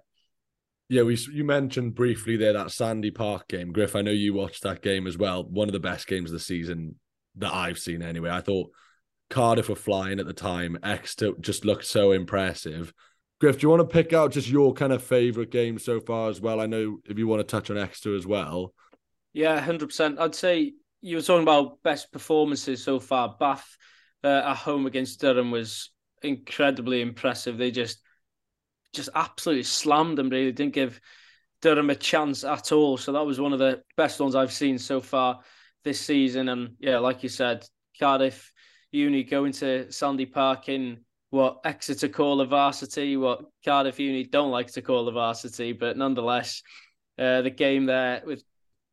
Yeah, 0.90 1.04
we 1.04 1.16
you 1.32 1.46
mentioned 1.46 1.96
briefly 1.96 2.36
there 2.36 2.52
that 2.52 2.72
Sandy 2.72 3.12
Park 3.12 3.48
game, 3.48 3.72
Griff. 3.72 3.96
I 3.96 4.02
know 4.02 4.12
you 4.12 4.34
watched 4.34 4.64
that 4.64 4.82
game 4.82 5.08
as 5.08 5.18
well. 5.18 5.46
One 5.46 5.70
of 5.70 5.72
the 5.72 5.80
best 5.80 6.06
games 6.06 6.32
of 6.32 6.34
the 6.34 6.44
season 6.44 6.96
that 7.38 7.54
I've 7.54 7.80
seen. 7.80 8.02
Anyway, 8.02 8.30
I 8.30 8.42
thought 8.42 8.70
Cardiff 9.30 9.70
were 9.70 9.76
flying 9.76 10.20
at 10.20 10.26
the 10.26 10.34
time. 10.34 10.78
Exeter 10.84 11.32
just 11.40 11.64
looked 11.64 11.86
so 11.86 12.12
impressive. 12.12 12.94
Griff, 13.40 13.58
do 13.58 13.62
you 13.62 13.70
want 13.70 13.90
to 13.90 13.94
pick 13.94 14.12
out 14.12 14.34
just 14.34 14.50
your 14.50 14.74
kind 14.74 14.92
of 14.92 15.02
favorite 15.02 15.50
game 15.50 15.80
so 15.80 16.02
far 16.02 16.30
as 16.30 16.42
well? 16.42 16.60
I 16.60 16.66
know 16.66 16.98
if 17.06 17.18
you 17.18 17.26
want 17.26 17.40
to 17.40 17.50
touch 17.50 17.72
on 17.72 17.78
Exeter 17.78 18.18
as 18.18 18.28
well. 18.28 18.74
Yeah, 19.34 19.60
hundred 19.60 19.88
percent. 19.88 20.20
I'd 20.20 20.36
say 20.36 20.74
you 21.02 21.18
were 21.18 21.22
talking 21.22 21.44
about 21.44 21.82
best 21.84 22.12
performances 22.12 22.84
so 22.84 23.00
far. 23.00 23.36
Bath 23.40 23.78
uh, 24.24 24.44
at 24.46 24.56
home 24.56 24.86
against 24.86 25.20
Durham 25.20 25.52
was 25.52 25.92
incredibly 26.22 27.02
impressive. 27.02 27.58
They 27.58 27.72
just, 27.72 28.00
just 28.94 29.10
absolutely 29.16 29.64
slammed 29.64 30.18
them. 30.18 30.30
Really 30.30 30.52
didn't 30.52 30.74
give 30.74 31.02
Durham 31.62 31.90
a 31.90 31.96
chance 31.96 32.44
at 32.44 32.72
all. 32.72 32.98
So 32.98 33.12
that 33.14 33.26
was 33.26 33.40
one 33.40 33.54
of 33.54 33.60
the 33.60 33.82
best 33.98 34.20
ones 34.20 34.36
I've 34.36 34.54
seen 34.54 34.78
so 34.78 35.02
far 35.02 35.42
this 35.84 36.00
season. 36.00 36.48
And 36.50 36.76
yeah, 36.80 37.00
like 37.00 37.24
you 37.24 37.30
said, 37.30 37.66
Cardiff 38.00 38.52
Uni 38.92 39.24
going 39.24 39.52
to 39.54 39.92
Sandy 39.92 40.26
Park 40.26 40.70
in 40.70 41.00
what 41.32 41.62
Exeter 41.66 42.08
call 42.08 42.42
a 42.42 42.46
varsity, 42.46 43.18
what 43.18 43.46
Cardiff 43.66 44.00
Uni 44.00 44.24
don't 44.24 44.52
like 44.52 44.68
to 44.74 44.84
call 44.84 45.08
a 45.08 45.12
varsity, 45.12 45.74
but 45.74 45.98
nonetheless, 45.98 46.62
uh, 47.18 47.42
the 47.42 47.50
game 47.50 47.88
there 47.88 48.22
with 48.26 48.44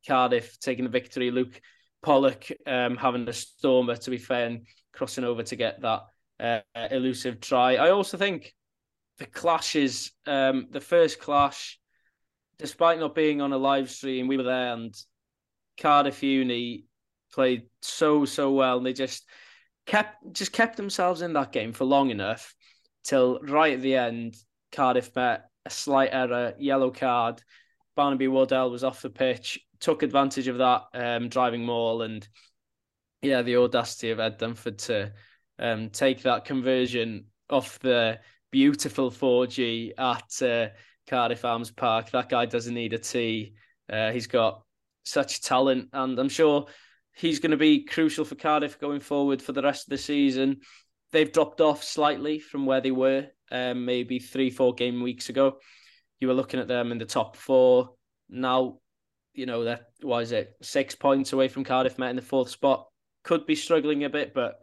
Cardiff 0.07 0.59
taking 0.61 0.85
the 0.85 0.91
victory. 0.91 1.31
Luke 1.31 1.61
Pollock 2.03 2.47
um, 2.67 2.97
having 2.97 3.29
a 3.29 3.33
stormer, 3.33 3.97
to 3.97 4.11
be 4.11 4.19
fair, 4.19 4.47
and 4.47 4.67
crossing 4.93 5.25
over 5.25 5.43
to 5.43 5.57
get 5.57 5.83
that 5.83 6.03
uh, 6.41 6.61
elusive 6.91 7.41
try. 7.41 7.77
I 7.77 7.91
also 7.91 8.17
think 8.17 8.55
the 9.19 9.27
clashes, 9.27 10.13
um, 10.27 10.69
the 10.71 10.81
first 10.81 11.21
clash, 11.21 11.79
despite 12.59 12.99
not 12.99 13.15
being 13.15 13.41
on 13.41 13.53
a 13.53 13.59
live 13.59 13.91
stream, 13.91 14.29
we 14.29 14.37
were 14.37 14.43
there 14.43 14.73
and 14.73 14.95
Cardiff 15.81 16.23
Uni 16.23 16.85
played 17.33 17.63
so 17.83 18.25
so 18.25 18.53
well, 18.53 18.77
and 18.77 18.87
they 18.87 18.93
just 18.93 19.25
kept 19.87 20.33
just 20.33 20.53
kept 20.53 20.77
themselves 20.77 21.23
in 21.23 21.33
that 21.33 21.53
game 21.53 21.73
for 21.73 21.85
long 21.85 22.11
enough 22.11 22.55
till 23.03 23.41
right 23.41 23.75
at 23.75 23.83
the 23.83 23.97
end. 23.97 24.37
Cardiff 24.73 25.15
met 25.17 25.47
a 25.65 25.71
slight 25.71 26.11
error, 26.13 26.55
yellow 26.59 26.91
card. 26.91 27.43
Barnaby 27.97 28.29
Wardell 28.29 28.71
was 28.71 28.85
off 28.85 29.03
the 29.03 29.11
pitch, 29.11 29.59
took 29.81 30.03
advantage 30.03 30.49
of 30.49 30.59
that 30.59 30.83
um, 30.95 31.29
driving 31.29 31.65
maul, 31.65 32.03
and 32.03 32.27
yeah, 33.23 33.43
the 33.43 33.57
audacity 33.57 34.11
of 34.11 34.21
Ed 34.21 34.39
Dunford 34.39 34.79
to 34.87 35.13
um, 35.59 35.91
take 35.91 36.23
that 36.23 36.45
conversion 36.45 37.27
off 37.49 37.79
the 37.81 38.19
beautiful 38.51 39.11
4G 39.11 39.93
at 39.99 40.43
uh, 40.43 40.73
Cardiff 41.09 41.45
Arms 41.45 41.71
Park. 41.71 42.11
That 42.11 42.29
guy 42.29 42.47
doesn't 42.47 42.75
need 42.75 42.93
a 42.93 42.99
tee. 42.99 43.55
Uh, 43.91 44.13
he's 44.13 44.27
got 44.27 44.63
such 45.05 45.43
talent, 45.43 45.89
and 45.93 46.19
I'm 46.19 46.29
sure 46.29 46.67
he's 47.15 47.41
going 47.41 47.51
to 47.51 47.57
be 47.57 47.85
crucial 47.85 48.25
for 48.25 48.35
Cardiff 48.35 48.79
going 48.79 49.01
forward 49.01 49.43
for 49.43 49.53
the 49.53 49.63
rest 49.63 49.87
of 49.87 49.91
the 49.91 49.99
season. 49.99 50.61
They've 51.13 51.31
dropped 51.31 51.61
off 51.61 51.83
slightly 51.83 52.39
from 52.39 52.67
where 52.67 52.81
they 52.81 52.93
were 52.93 53.27
um, 53.51 53.85
maybe 53.85 54.19
three, 54.19 54.51
four 54.51 54.75
game 54.75 55.03
weeks 55.03 55.29
ago. 55.29 55.59
You 56.21 56.29
were 56.29 56.35
looking 56.35 56.61
at 56.61 56.69
them 56.69 56.93
in 56.93 56.99
the 56.99 57.07
top 57.07 57.37
four. 57.37 57.91
Now, 58.29 58.79
you 59.35 59.47
know, 59.47 59.65
that 59.65 59.87
was 60.03 60.33
it 60.33 60.55
six 60.63 60.95
points 60.95 61.33
away 61.33 61.49
from 61.49 61.65
Cardiff 61.65 61.99
Met 61.99 62.11
in 62.11 62.17
the 62.17 62.23
fourth 62.23 62.51
spot. 62.51 62.89
Could 63.23 63.47
be 63.47 63.55
struggling 63.55 64.05
a 64.05 64.11
bit, 64.11 64.33
but 64.35 64.61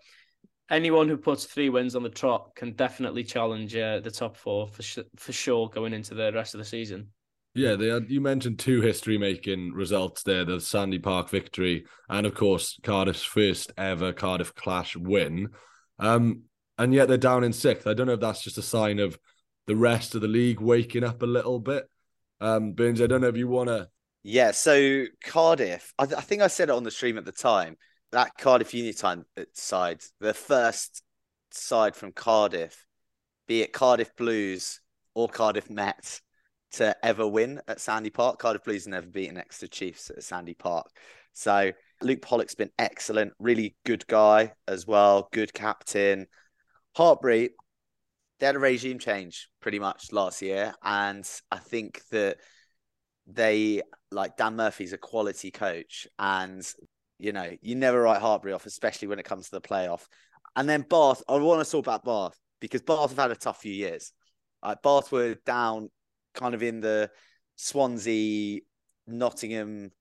anyone 0.69 1.08
who 1.08 1.17
puts 1.17 1.45
three 1.45 1.69
wins 1.69 1.95
on 1.95 2.03
the 2.03 2.10
trot 2.10 2.56
can 2.56 2.73
definitely 2.73 3.23
challenge 3.23 3.75
uh, 3.75 3.99
the 3.99 4.12
top 4.12 4.36
four 4.36 4.67
for 4.67 4.84
sh- 4.84 4.99
for 5.15 5.32
sure 5.32 5.69
going 5.69 5.93
into 5.93 6.13
the 6.13 6.32
rest 6.34 6.53
of 6.53 6.60
the 6.60 6.65
season. 6.65 7.10
Yeah, 7.53 7.75
they 7.75 7.88
had, 7.88 8.10
you 8.10 8.21
mentioned 8.21 8.60
two 8.60 8.82
history 8.82 9.17
making 9.17 9.73
results 9.73 10.21
there 10.21 10.45
the 10.45 10.62
Sandy 10.62 10.99
Park 10.99 11.30
victory 11.30 11.86
and, 12.08 12.27
of 12.27 12.36
course, 12.36 12.80
Cardiff's 12.84 13.23
first 13.23 13.71
ever 13.77 14.13
Cardiff 14.13 14.53
Clash 14.53 14.95
win. 14.95 15.49
Um, 15.97 16.43
and 16.77 16.93
yet 16.93 17.08
they're 17.08 17.17
down 17.17 17.43
in 17.43 17.53
sixth. 17.53 17.88
I 17.88 17.95
don't 17.95 18.06
know 18.06 18.13
if 18.13 18.19
that's 18.19 18.43
just 18.43 18.60
a 18.60 18.62
sign 18.62 18.99
of 18.99 19.17
the 19.65 19.75
rest 19.75 20.13
of 20.13 20.21
the 20.21 20.27
league 20.27 20.62
waking 20.62 21.03
up 21.03 21.23
a 21.23 21.25
little 21.25 21.60
bit. 21.60 21.89
Um, 22.39 22.73
Byrnes, 22.73 23.01
I 23.01 23.08
don't 23.08 23.21
know 23.21 23.27
if 23.27 23.38
you 23.38 23.47
want 23.47 23.69
to. 23.69 23.89
Yeah, 24.29 24.51
so 24.51 25.05
Cardiff, 25.23 25.93
I, 25.97 26.05
th- 26.05 26.17
I, 26.17 26.21
think 26.21 26.41
I 26.41 26.47
said 26.47 26.67
it 26.67 26.75
on 26.75 26.83
the 26.83 26.91
stream 26.91 27.17
at 27.17 27.23
the 27.23 27.31
time. 27.31 27.77
That 28.11 28.31
Cardiff 28.37 28.71
Unitime 28.71 29.23
uh, 29.39 29.43
side, 29.53 30.01
the 30.19 30.33
first 30.33 31.01
side 31.51 31.95
from 31.95 32.11
Cardiff, 32.11 32.85
be 33.47 33.61
it 33.61 33.71
Cardiff 33.71 34.13
Blues 34.17 34.81
or 35.15 35.29
Cardiff 35.29 35.69
Met, 35.69 36.19
to 36.71 36.93
ever 37.05 37.25
win 37.25 37.61
at 37.69 37.79
Sandy 37.79 38.09
Park. 38.09 38.37
Cardiff 38.39 38.65
Blues 38.65 38.83
have 38.83 38.91
never 38.91 39.07
beaten 39.07 39.37
Exeter 39.37 39.67
Chiefs 39.67 40.09
at 40.09 40.21
Sandy 40.21 40.55
Park. 40.55 40.87
So 41.31 41.71
Luke 42.01 42.21
Pollock's 42.21 42.53
been 42.53 42.71
excellent, 42.77 43.31
really 43.39 43.77
good 43.85 44.05
guy 44.07 44.51
as 44.67 44.85
well, 44.85 45.29
good 45.31 45.53
captain. 45.53 46.27
Hartpury, 46.97 47.51
they 48.39 48.45
had 48.45 48.57
a 48.57 48.59
regime 48.59 48.99
change 48.99 49.47
pretty 49.61 49.79
much 49.79 50.11
last 50.11 50.41
year, 50.41 50.73
and 50.83 51.25
I 51.49 51.59
think 51.59 52.01
that 52.11 52.39
they 53.27 53.81
like 54.11 54.37
Dan 54.37 54.55
Murphy's 54.55 54.93
a 54.93 54.97
quality 54.97 55.51
coach, 55.51 56.07
and 56.17 56.65
you 57.19 57.33
know 57.33 57.51
you 57.61 57.75
never 57.75 58.01
write 58.01 58.21
Hartpury 58.21 58.55
off, 58.55 58.65
especially 58.65 59.07
when 59.07 59.19
it 59.19 59.25
comes 59.25 59.45
to 59.45 59.51
the 59.51 59.61
playoff. 59.61 60.05
And 60.55 60.67
then 60.67 60.85
Bath, 60.89 61.21
I 61.27 61.37
want 61.37 61.63
to 61.63 61.69
talk 61.69 61.85
about 61.85 62.05
Bath 62.05 62.39
because 62.59 62.81
Bath 62.81 63.09
have 63.09 63.17
had 63.17 63.31
a 63.31 63.35
tough 63.35 63.61
few 63.61 63.73
years. 63.73 64.11
Uh, 64.63 64.75
Bath 64.81 65.11
were 65.11 65.35
down 65.45 65.89
kind 66.33 66.55
of 66.55 66.63
in 66.63 66.79
the 66.79 67.11
Swansea, 67.57 68.61
Nottingham 69.05 69.91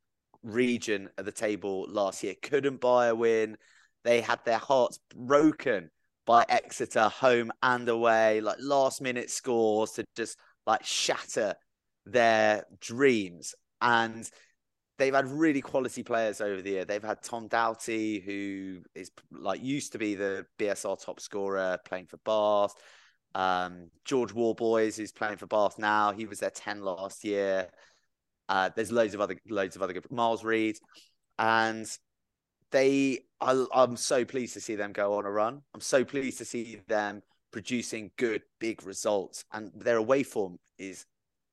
region 0.42 1.10
of 1.18 1.24
the 1.24 1.32
table 1.32 1.86
last 1.90 2.22
year. 2.22 2.34
Couldn't 2.40 2.80
buy 2.80 3.08
a 3.08 3.14
win. 3.14 3.56
They 4.04 4.20
had 4.20 4.38
their 4.44 4.58
hearts 4.58 4.98
broken 5.14 5.90
by 6.26 6.44
Exeter 6.48 7.08
home 7.08 7.50
and 7.62 7.88
away, 7.88 8.40
like 8.40 8.56
last 8.60 9.02
minute 9.02 9.30
scores 9.30 9.92
to 9.92 10.04
just 10.16 10.38
like 10.66 10.84
shatter 10.84 11.54
their 12.06 12.64
dreams. 12.80 13.54
And 13.80 14.28
they've 14.98 15.14
had 15.14 15.28
really 15.28 15.60
quality 15.60 16.02
players 16.02 16.40
over 16.40 16.62
the 16.62 16.70
year. 16.70 16.84
They've 16.84 17.02
had 17.02 17.22
Tom 17.22 17.48
Doughty, 17.48 18.20
who 18.20 18.82
is 18.94 19.10
like 19.30 19.62
used 19.62 19.92
to 19.92 19.98
be 19.98 20.14
the 20.14 20.46
BSR 20.58 21.02
top 21.04 21.20
scorer 21.20 21.78
playing 21.84 22.06
for 22.06 22.18
Bath. 22.24 22.74
Um, 23.34 23.90
George 24.04 24.32
Warboys, 24.32 24.96
who's 24.96 25.12
playing 25.12 25.36
for 25.36 25.46
Bath 25.46 25.78
now, 25.78 26.12
he 26.12 26.26
was 26.26 26.40
there 26.40 26.50
10 26.50 26.80
last 26.80 27.24
year. 27.24 27.68
Uh, 28.48 28.70
there's 28.74 28.92
loads 28.92 29.12
of 29.14 29.20
other 29.20 29.36
loads 29.48 29.76
of 29.76 29.82
other 29.82 29.92
good 29.92 30.10
Miles 30.10 30.44
Reed. 30.44 30.76
And 31.38 31.86
they 32.70 33.20
I, 33.40 33.66
I'm 33.74 33.96
so 33.96 34.24
pleased 34.24 34.54
to 34.54 34.60
see 34.60 34.76
them 34.76 34.92
go 34.92 35.14
on 35.14 35.26
a 35.26 35.30
run. 35.30 35.60
I'm 35.74 35.80
so 35.80 36.04
pleased 36.04 36.38
to 36.38 36.44
see 36.44 36.80
them 36.88 37.22
producing 37.52 38.10
good 38.16 38.42
big 38.60 38.86
results. 38.86 39.44
And 39.52 39.70
their 39.74 39.96
away 39.96 40.22
form 40.22 40.58
is 40.78 41.04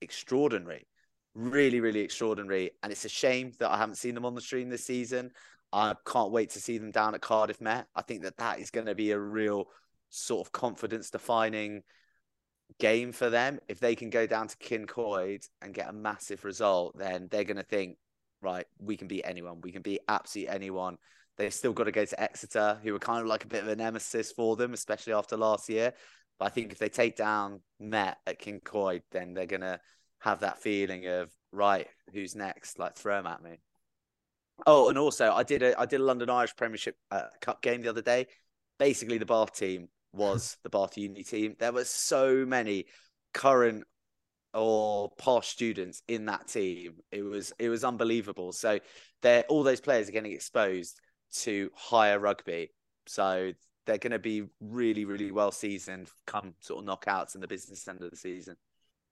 extraordinary. 0.03 0.87
Really, 1.33 1.79
really 1.79 2.01
extraordinary. 2.01 2.71
And 2.83 2.91
it's 2.91 3.05
a 3.05 3.09
shame 3.09 3.53
that 3.59 3.71
I 3.71 3.77
haven't 3.77 3.95
seen 3.95 4.13
them 4.15 4.25
on 4.25 4.35
the 4.35 4.41
stream 4.41 4.69
this 4.69 4.85
season. 4.85 5.31
I 5.71 5.95
can't 6.05 6.31
wait 6.31 6.51
to 6.51 6.59
see 6.59 6.77
them 6.77 6.91
down 6.91 7.15
at 7.15 7.21
Cardiff 7.21 7.59
Met. 7.59 7.87
I 7.95 8.03
think 8.03 8.21
that 8.21 8.37
that 8.37 8.59
is 8.59 8.69
going 8.69 8.85
to 8.85 8.93
be 8.93 9.11
a 9.11 9.19
real 9.19 9.69
sort 10.09 10.45
of 10.45 10.51
confidence 10.51 11.09
defining 11.09 11.81
game 12.79 13.11
for 13.11 13.31
them. 13.31 13.59
If 13.67 13.79
they 13.79 13.95
can 13.95 14.11
go 14.11 14.27
down 14.27 14.47
to 14.47 14.57
Cyncoed 14.57 15.47
and 15.61 15.73
get 15.73 15.89
a 15.89 15.93
massive 15.93 16.45
result, 16.45 16.97
then 16.97 17.27
they're 17.31 17.43
going 17.43 17.57
to 17.57 17.63
think, 17.63 17.97
right, 18.41 18.65
we 18.77 18.97
can 18.97 19.07
beat 19.07 19.23
anyone. 19.25 19.61
We 19.61 19.71
can 19.71 19.81
beat 19.81 20.01
absolutely 20.07 20.53
anyone. 20.53 20.97
They've 21.37 21.53
still 21.53 21.73
got 21.73 21.85
to 21.85 21.91
go 21.91 22.05
to 22.05 22.21
Exeter, 22.21 22.79
who 22.83 22.93
were 22.93 22.99
kind 22.99 23.21
of 23.21 23.27
like 23.27 23.43
a 23.43 23.47
bit 23.47 23.63
of 23.63 23.69
a 23.69 23.75
nemesis 23.75 24.31
for 24.31 24.55
them, 24.55 24.73
especially 24.73 25.13
after 25.13 25.35
last 25.35 25.67
year. 25.67 25.93
But 26.39 26.45
I 26.45 26.49
think 26.49 26.71
if 26.71 26.79
they 26.79 26.89
take 26.89 27.15
down 27.15 27.61
Met 27.79 28.17
at 28.25 28.41
Cyncoed, 28.41 29.03
then 29.11 29.33
they're 29.33 29.45
to 29.47 29.79
have 30.19 30.39
that 30.41 30.59
feeling 30.59 31.07
of, 31.07 31.31
right, 31.51 31.87
who's 32.11 32.35
next? 32.35 32.79
Like, 32.79 32.95
throw 32.95 33.17
them 33.17 33.27
at 33.27 33.43
me. 33.43 33.57
Oh, 34.65 34.89
and 34.89 34.97
also, 34.97 35.31
I 35.31 35.43
did 35.43 35.63
a 35.63 35.79
I 35.79 35.85
did 35.85 35.99
a 35.99 36.03
London 36.03 36.29
Irish 36.29 36.55
Premiership 36.55 36.95
uh, 37.11 37.23
Cup 37.41 37.61
game 37.61 37.81
the 37.81 37.89
other 37.89 38.01
day. 38.01 38.27
Basically, 38.77 39.17
the 39.17 39.25
Bath 39.25 39.55
team 39.55 39.89
was 40.13 40.57
the 40.63 40.69
Bath 40.69 40.97
Uni 40.97 41.23
team. 41.23 41.55
There 41.59 41.71
were 41.71 41.85
so 41.85 42.45
many 42.45 42.85
current 43.33 43.83
or 44.53 45.11
past 45.17 45.49
students 45.49 46.03
in 46.07 46.25
that 46.25 46.47
team. 46.47 46.97
It 47.11 47.23
was 47.23 47.51
it 47.59 47.69
was 47.69 47.83
unbelievable. 47.83 48.51
So 48.51 48.79
they're 49.21 49.43
all 49.49 49.63
those 49.63 49.81
players 49.81 50.07
are 50.07 50.11
getting 50.11 50.31
exposed 50.31 50.99
to 51.39 51.69
higher 51.75 52.19
rugby. 52.19 52.69
So 53.07 53.53
they're 53.85 53.97
going 53.97 54.11
to 54.11 54.19
be 54.19 54.43
really, 54.61 55.05
really 55.05 55.31
well 55.31 55.51
seasoned 55.51 56.09
come 56.25 56.53
sort 56.59 56.83
of 56.83 56.89
knockouts 56.89 57.35
in 57.35 57.41
the 57.41 57.47
business 57.47 57.87
end 57.87 58.01
of 58.01 58.09
the 58.09 58.17
season. 58.17 58.55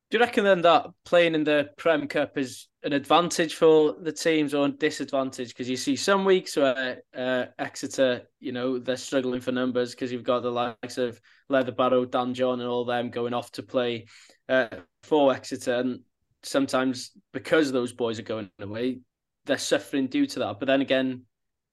Do 0.09 0.17
you 0.17 0.23
reckon 0.25 0.43
then 0.43 0.61
that 0.63 0.87
playing 1.05 1.35
in 1.35 1.45
the 1.45 1.69
Prem 1.77 2.05
Cup 2.05 2.37
is 2.37 2.67
an 2.83 2.91
advantage 2.91 3.55
for 3.55 3.95
the 4.01 4.11
teams 4.11 4.53
or 4.53 4.65
a 4.65 4.69
disadvantage? 4.69 5.49
Because 5.49 5.69
you 5.69 5.77
see 5.77 5.95
some 5.95 6.25
weeks 6.25 6.57
where 6.57 7.01
uh, 7.15 7.45
Exeter, 7.57 8.23
you 8.41 8.51
know, 8.51 8.77
they're 8.77 8.97
struggling 8.97 9.39
for 9.39 9.53
numbers 9.53 9.91
because 9.91 10.11
you've 10.11 10.25
got 10.25 10.41
the 10.41 10.51
likes 10.51 10.97
of 10.97 11.21
Leatherbarrow, 11.49 12.11
Dan 12.11 12.33
John, 12.33 12.59
and 12.59 12.67
all 12.67 12.83
them 12.83 13.09
going 13.09 13.33
off 13.33 13.53
to 13.53 13.63
play 13.63 14.07
uh, 14.49 14.67
for 15.03 15.33
Exeter. 15.33 15.75
And 15.75 16.01
sometimes 16.43 17.11
because 17.31 17.71
those 17.71 17.93
boys 17.93 18.19
are 18.19 18.23
going 18.23 18.49
away, 18.59 18.99
they're 19.45 19.57
suffering 19.57 20.07
due 20.07 20.25
to 20.27 20.39
that. 20.39 20.59
But 20.59 20.65
then 20.65 20.81
again, 20.81 21.21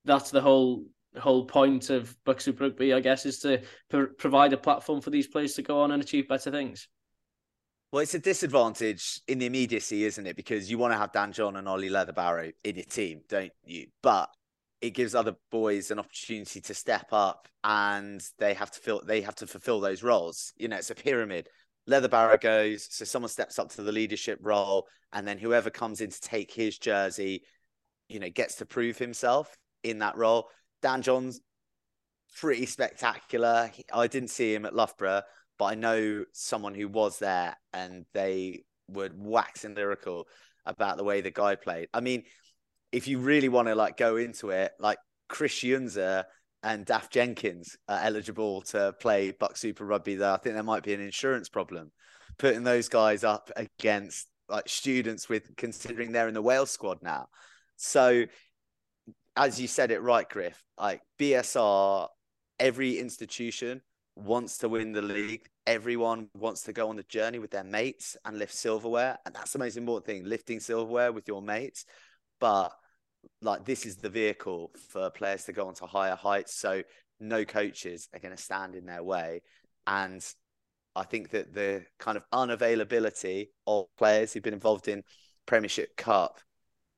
that's 0.05 0.31
the 0.31 0.41
whole 0.41 0.85
whole 1.17 1.45
point 1.47 1.91
of 1.91 2.17
BUCS 2.25 2.45
Super 2.45 2.65
Rugby, 2.65 2.93
I 2.93 3.01
guess, 3.01 3.27
is 3.27 3.39
to 3.41 3.63
pr- 3.89 4.13
provide 4.19 4.53
a 4.53 4.59
platform 4.59 5.01
for 5.01 5.11
these 5.11 5.27
players 5.27 5.55
to 5.55 5.63
go 5.63 5.81
on 5.81 5.91
and 5.91 6.03
achieve 6.03 6.29
better 6.29 6.51
things. 6.51 6.89
Well, 7.91 8.03
it's 8.03 8.15
a 8.15 8.19
disadvantage 8.19 9.23
in 9.29 9.39
the 9.39 9.47
immediacy, 9.47 10.05
isn't 10.05 10.27
it? 10.27 10.37
Because 10.37 10.71
you 10.71 10.77
want 10.77 10.93
to 10.93 10.99
have 10.99 11.13
Dan 11.13 11.33
John 11.33 11.57
and 11.57 11.67
Ollie 11.67 11.89
Leatherbarrow 11.89 12.53
in 12.63 12.77
your 12.77 12.85
team, 12.85 13.23
don't 13.29 13.53
you? 13.65 13.87
But 14.03 14.29
it 14.81 14.91
gives 14.91 15.15
other 15.15 15.35
boys 15.51 15.91
an 15.91 15.99
opportunity 15.99 16.61
to 16.61 16.75
step 16.75 17.09
up 17.13 17.49
and 17.65 18.23
they 18.39 18.55
have 18.55 18.71
to 18.71 18.79
fill 18.79 19.03
they 19.05 19.23
have 19.23 19.35
to 19.37 19.47
fulfill 19.47 19.81
those 19.81 20.03
roles. 20.03 20.53
You 20.57 20.69
know, 20.69 20.77
it's 20.77 20.91
a 20.91 20.95
pyramid. 20.95 21.49
Leatherbarrow 21.89 22.39
goes, 22.41 22.87
so 22.91 23.05
someone 23.05 23.31
steps 23.31 23.59
up 23.59 23.71
to 23.71 23.83
the 23.83 23.93
leadership 23.93 24.39
role, 24.43 24.87
and 25.13 25.27
then 25.27 25.39
whoever 25.39 25.71
comes 25.71 26.03
in 26.03 26.11
to 26.11 26.21
take 26.21 26.53
his 26.53 26.79
jersey, 26.79 27.43
you 28.11 28.21
know, 28.21 28.29
gets 28.29 28.57
to 28.57 28.67
prove 28.67 28.99
himself 28.99 29.57
in 29.83 30.01
that 30.01 30.17
role. 30.17 30.51
Dan 30.83 31.03
John's 31.03 31.41
pretty 32.37 32.67
spectacular. 32.67 33.71
I 33.93 34.07
didn't 34.07 34.31
see 34.31 34.55
him 34.55 34.65
at 34.65 34.75
Loughborough, 34.75 35.23
but 35.59 35.65
I 35.67 35.75
know 35.75 36.25
someone 36.33 36.75
who 36.75 36.89
was 36.89 37.19
there 37.19 37.57
and 37.73 38.05
they 38.15 38.65
were 38.89 39.11
waxing 39.15 39.75
lyrical 39.75 40.27
about 40.67 40.97
the 40.97 41.05
way 41.05 41.21
the 41.21 41.31
guy 41.31 41.57
played. 41.57 41.89
I 41.93 42.01
mean, 42.01 42.25
if 42.93 43.09
you 43.09 43.19
really 43.19 43.49
want 43.49 43.69
to 43.69 43.75
like 43.75 43.97
go 43.97 44.17
into 44.17 44.51
it, 44.51 44.73
like 44.79 44.99
Christ 45.29 45.63
Tshiunza 45.63 46.25
and 46.63 46.87
Daf 46.87 47.11
Jenkins 47.11 47.77
are 47.89 48.01
eligible 48.03 48.63
to 48.63 48.95
play 49.01 49.33
BUCS 49.33 49.59
Super 49.59 49.85
Rugby 49.85 50.17
there. 50.17 50.33
I 50.33 50.37
think 50.39 50.55
there 50.55 50.63
might 50.63 50.83
be 50.83 50.95
an 50.95 51.01
insurance 51.01 51.49
problem 51.49 51.93
putting 52.39 52.65
those 52.65 52.89
guys 52.89 53.25
up 53.25 53.51
against 53.57 54.29
like 54.49 54.69
students 54.69 55.29
with 55.29 55.55
considering 55.57 56.13
they're 56.13 56.29
in 56.29 56.35
the 56.35 56.43
Wales 56.43 56.71
squad 56.71 56.99
now. 57.03 57.27
So 57.77 58.25
as 59.39 59.61
you 59.61 59.69
said 59.69 59.93
it 59.93 60.03
right, 60.03 60.29
Griff, 60.29 60.63
like 60.77 61.01
BSR, 61.19 62.09
every 62.59 62.99
institution 62.99 63.81
wants 64.17 64.59
to 64.59 64.69
win 64.69 64.93
the 64.93 65.01
league. 65.01 65.47
Everyone 65.65 66.29
wants 66.35 66.63
to 66.63 66.73
go 66.73 66.89
on 66.89 66.97
the 66.97 67.05
journey 67.05 67.39
with 67.39 67.53
their 67.53 67.63
mates 67.63 68.17
and 68.25 68.37
lift 68.37 68.53
silverware. 68.53 69.17
And 69.25 69.35
that's 69.35 69.53
the 69.53 69.61
most 69.61 69.77
important 69.77 70.07
thing 70.07 70.25
lifting 70.25 70.59
silverware 70.59 71.13
with 71.13 71.29
your 71.29 71.41
mates. 71.41 71.85
But 72.41 72.73
like, 73.41 73.65
this 73.65 73.87
is 73.87 73.97
the 73.97 74.11
vehicle 74.11 74.73
for 74.89 75.09
players 75.11 75.45
to 75.45 75.53
go 75.53 75.69
on 75.69 75.75
to 75.75 75.87
higher 75.87 76.17
heights. 76.17 76.55
So, 76.55 76.83
no 77.21 77.45
coaches 77.45 78.09
are 78.13 78.21
going 78.21 78.37
to 78.37 78.43
stand 78.43 78.75
in 78.75 78.87
their 78.87 79.03
way. 79.03 79.43
And 79.87 80.25
I 80.97 81.05
think 81.05 81.31
that 81.31 81.55
the 81.55 81.85
kind 82.01 82.17
of 82.17 82.25
unavailability 82.33 83.49
of 83.69 83.87
players 83.97 84.33
who've 84.33 84.43
been 84.43 84.55
involved 84.55 84.89
in 84.89 85.03
Premiership 85.47 85.97
Cup 85.97 86.41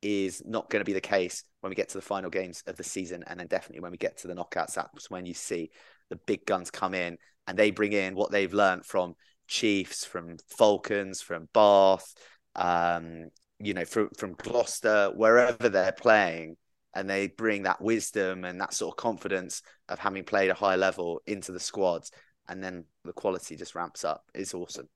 is 0.03 0.43
not 0.45 0.71
going 0.71 0.81
to 0.81 0.87
be 0.89 0.93
the 0.93 1.01
case 1.01 1.45
when 1.61 1.71
we 1.71 1.77
get 1.77 1.89
to 1.91 1.99
the 1.99 2.03
final 2.03 2.31
games 2.31 2.63
of 2.67 2.77
the 2.77 2.85
season, 2.85 3.25
and 3.27 3.39
then 3.39 3.47
definitely 3.47 3.81
when 3.81 3.93
we 3.93 3.99
get 3.99 4.19
to 4.19 4.29
the 4.29 4.35
knockouts. 4.35 4.75
That's 4.75 5.11
when 5.11 5.27
you 5.27 5.35
see 5.35 5.71
the 6.09 6.17
big 6.17 6.47
guns 6.47 6.71
come 6.71 6.95
in 6.95 7.19
and 7.47 7.59
they 7.59 7.71
bring 7.71 7.93
in 7.93 8.15
what 8.15 8.31
they've 8.31 8.53
learned 8.53 8.87
from 8.87 9.15
Chiefs, 9.47 10.05
from 10.05 10.37
Falcons, 10.49 11.21
from 11.21 11.49
Bath, 11.53 12.15
um, 12.55 13.31
you 13.59 13.75
know, 13.75 13.85
from 13.85 14.11
from 14.17 14.35
Gloucester, 14.35 15.11
wherever 15.15 15.69
they're 15.69 15.93
playing, 15.93 16.57
and 16.95 17.09
they 17.09 17.29
bring 17.29 17.65
that 17.65 17.81
wisdom 17.81 18.45
and 18.45 18.61
that 18.61 18.75
sort 18.75 18.93
of 18.93 18.97
confidence 18.97 19.63
of 19.89 19.99
having 19.99 20.25
played 20.25 20.51
a 20.51 20.55
high 20.55 20.77
level 20.77 21.21
into 21.27 21.53
the 21.53 21.61
squads, 21.61 22.11
and 22.49 22.63
then 22.63 22.85
the 23.05 23.13
quality 23.13 23.57
just 23.57 23.75
ramps 23.75 24.05
up. 24.05 24.25
It's 24.35 24.55
awesome. 24.55 24.89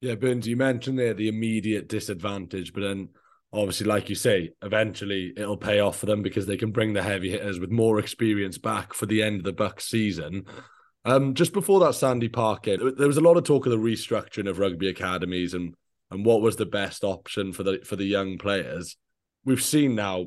Yeah, 0.00 0.14
Byrnes, 0.14 0.46
you 0.46 0.56
mentioned 0.56 0.98
there 0.98 1.12
the 1.12 1.28
immediate 1.28 1.88
disadvantage, 1.88 2.72
but 2.72 2.80
then 2.80 3.10
obviously, 3.52 3.86
like 3.86 4.08
you 4.08 4.14
say, 4.14 4.50
eventually 4.62 5.32
it'll 5.36 5.56
pay 5.56 5.80
off 5.80 5.98
for 5.98 6.06
them 6.06 6.22
because 6.22 6.46
they 6.46 6.56
can 6.56 6.70
bring 6.70 6.92
the 6.92 7.02
heavy 7.02 7.30
hitters 7.30 7.58
with 7.58 7.70
more 7.70 7.98
experience 7.98 8.58
back 8.58 8.94
for 8.94 9.06
the 9.06 9.22
end 9.22 9.38
of 9.38 9.44
the 9.44 9.52
BUCS 9.52 9.88
season. 9.88 10.46
Um, 11.04 11.34
just 11.34 11.52
before 11.52 11.80
that 11.80 11.94
Sandy 11.94 12.28
Park 12.28 12.64
game, 12.64 12.94
there 12.96 13.06
was 13.06 13.16
a 13.16 13.22
lot 13.22 13.36
of 13.36 13.44
talk 13.44 13.66
of 13.66 13.72
the 13.72 13.78
restructuring 13.78 14.48
of 14.48 14.58
rugby 14.58 14.88
academies 14.88 15.54
and 15.54 15.74
and 16.10 16.24
what 16.24 16.42
was 16.42 16.56
the 16.56 16.66
best 16.66 17.04
option 17.04 17.52
for 17.52 17.62
the 17.62 17.80
for 17.84 17.96
the 17.96 18.04
young 18.04 18.36
players. 18.36 18.96
We've 19.44 19.62
seen 19.62 19.94
now, 19.94 20.26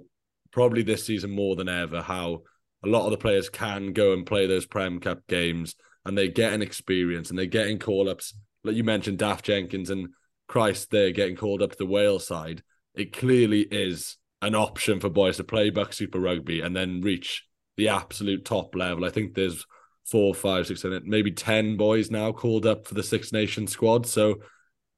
probably 0.51 0.81
this 0.81 1.05
season 1.05 1.31
more 1.31 1.55
than 1.55 1.69
ever, 1.69 2.01
how 2.01 2.43
a 2.83 2.87
lot 2.87 3.05
of 3.05 3.11
the 3.11 3.17
players 3.17 3.49
can 3.49 3.93
go 3.93 4.13
and 4.13 4.25
play 4.25 4.47
those 4.47 4.65
Prem 4.65 4.99
Cup 4.99 5.25
games 5.27 5.75
and 6.05 6.17
they 6.17 6.27
get 6.27 6.53
an 6.53 6.61
experience 6.61 7.29
and 7.29 7.37
they're 7.37 7.45
getting 7.45 7.79
call 7.79 8.09
ups. 8.09 8.33
Like 8.63 8.75
you 8.75 8.83
mentioned, 8.83 9.19
Daf 9.19 9.41
Jenkins 9.41 9.89
and 9.89 10.09
Christ, 10.47 10.89
they're 10.89 11.11
getting 11.11 11.35
called 11.35 11.61
up 11.61 11.71
to 11.71 11.77
the 11.77 11.85
Wales 11.85 12.27
side. 12.27 12.63
It 12.95 13.13
clearly 13.13 13.61
is 13.61 14.17
an 14.41 14.55
option 14.55 14.99
for 14.99 15.09
boys 15.09 15.37
to 15.37 15.43
play 15.43 15.69
BUCS 15.71 15.95
Super 15.95 16.19
Rugby 16.19 16.61
and 16.61 16.75
then 16.75 17.01
reach 17.01 17.45
the 17.77 17.87
absolute 17.87 18.45
top 18.45 18.75
level. 18.75 19.05
I 19.05 19.09
think 19.09 19.33
there's 19.33 19.65
four, 20.05 20.35
five, 20.35 20.67
six, 20.67 20.81
seven, 20.81 21.03
maybe 21.05 21.31
ten 21.31 21.77
boys 21.77 22.11
now 22.11 22.31
called 22.31 22.65
up 22.65 22.87
for 22.87 22.93
the 22.93 23.03
Six 23.03 23.31
Nations 23.31 23.71
squad. 23.71 24.05
So 24.05 24.41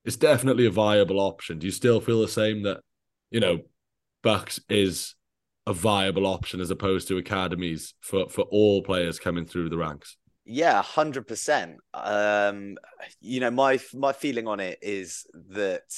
it's 0.03 0.17
definitely 0.17 0.65
a 0.65 0.71
viable 0.71 1.19
option. 1.19 1.60
Do 1.60 1.67
you 1.67 1.71
still 1.71 2.01
feel 2.01 2.21
the 2.21 2.27
same 2.27 2.63
that 2.63 2.81
you 3.31 3.39
know 3.39 3.60
BUCS 4.23 4.60
is 4.69 5.15
a 5.67 5.73
viable 5.73 6.27
option 6.27 6.60
as 6.60 6.69
opposed 6.69 7.08
to 7.08 7.17
academies 7.17 7.93
for 8.01 8.29
for 8.29 8.43
all 8.43 8.84
players 8.84 9.19
coming 9.19 9.45
through 9.45 9.69
the 9.69 9.77
ranks? 9.77 10.17
Yeah, 10.45 10.81
hundred 10.84 11.27
percent. 11.27 11.77
Um, 11.93 12.77
you 13.19 13.39
know, 13.39 13.51
my 13.51 13.79
my 13.93 14.13
feeling 14.13 14.47
on 14.47 14.60
it 14.60 14.79
is 14.81 15.25
that 15.49 15.91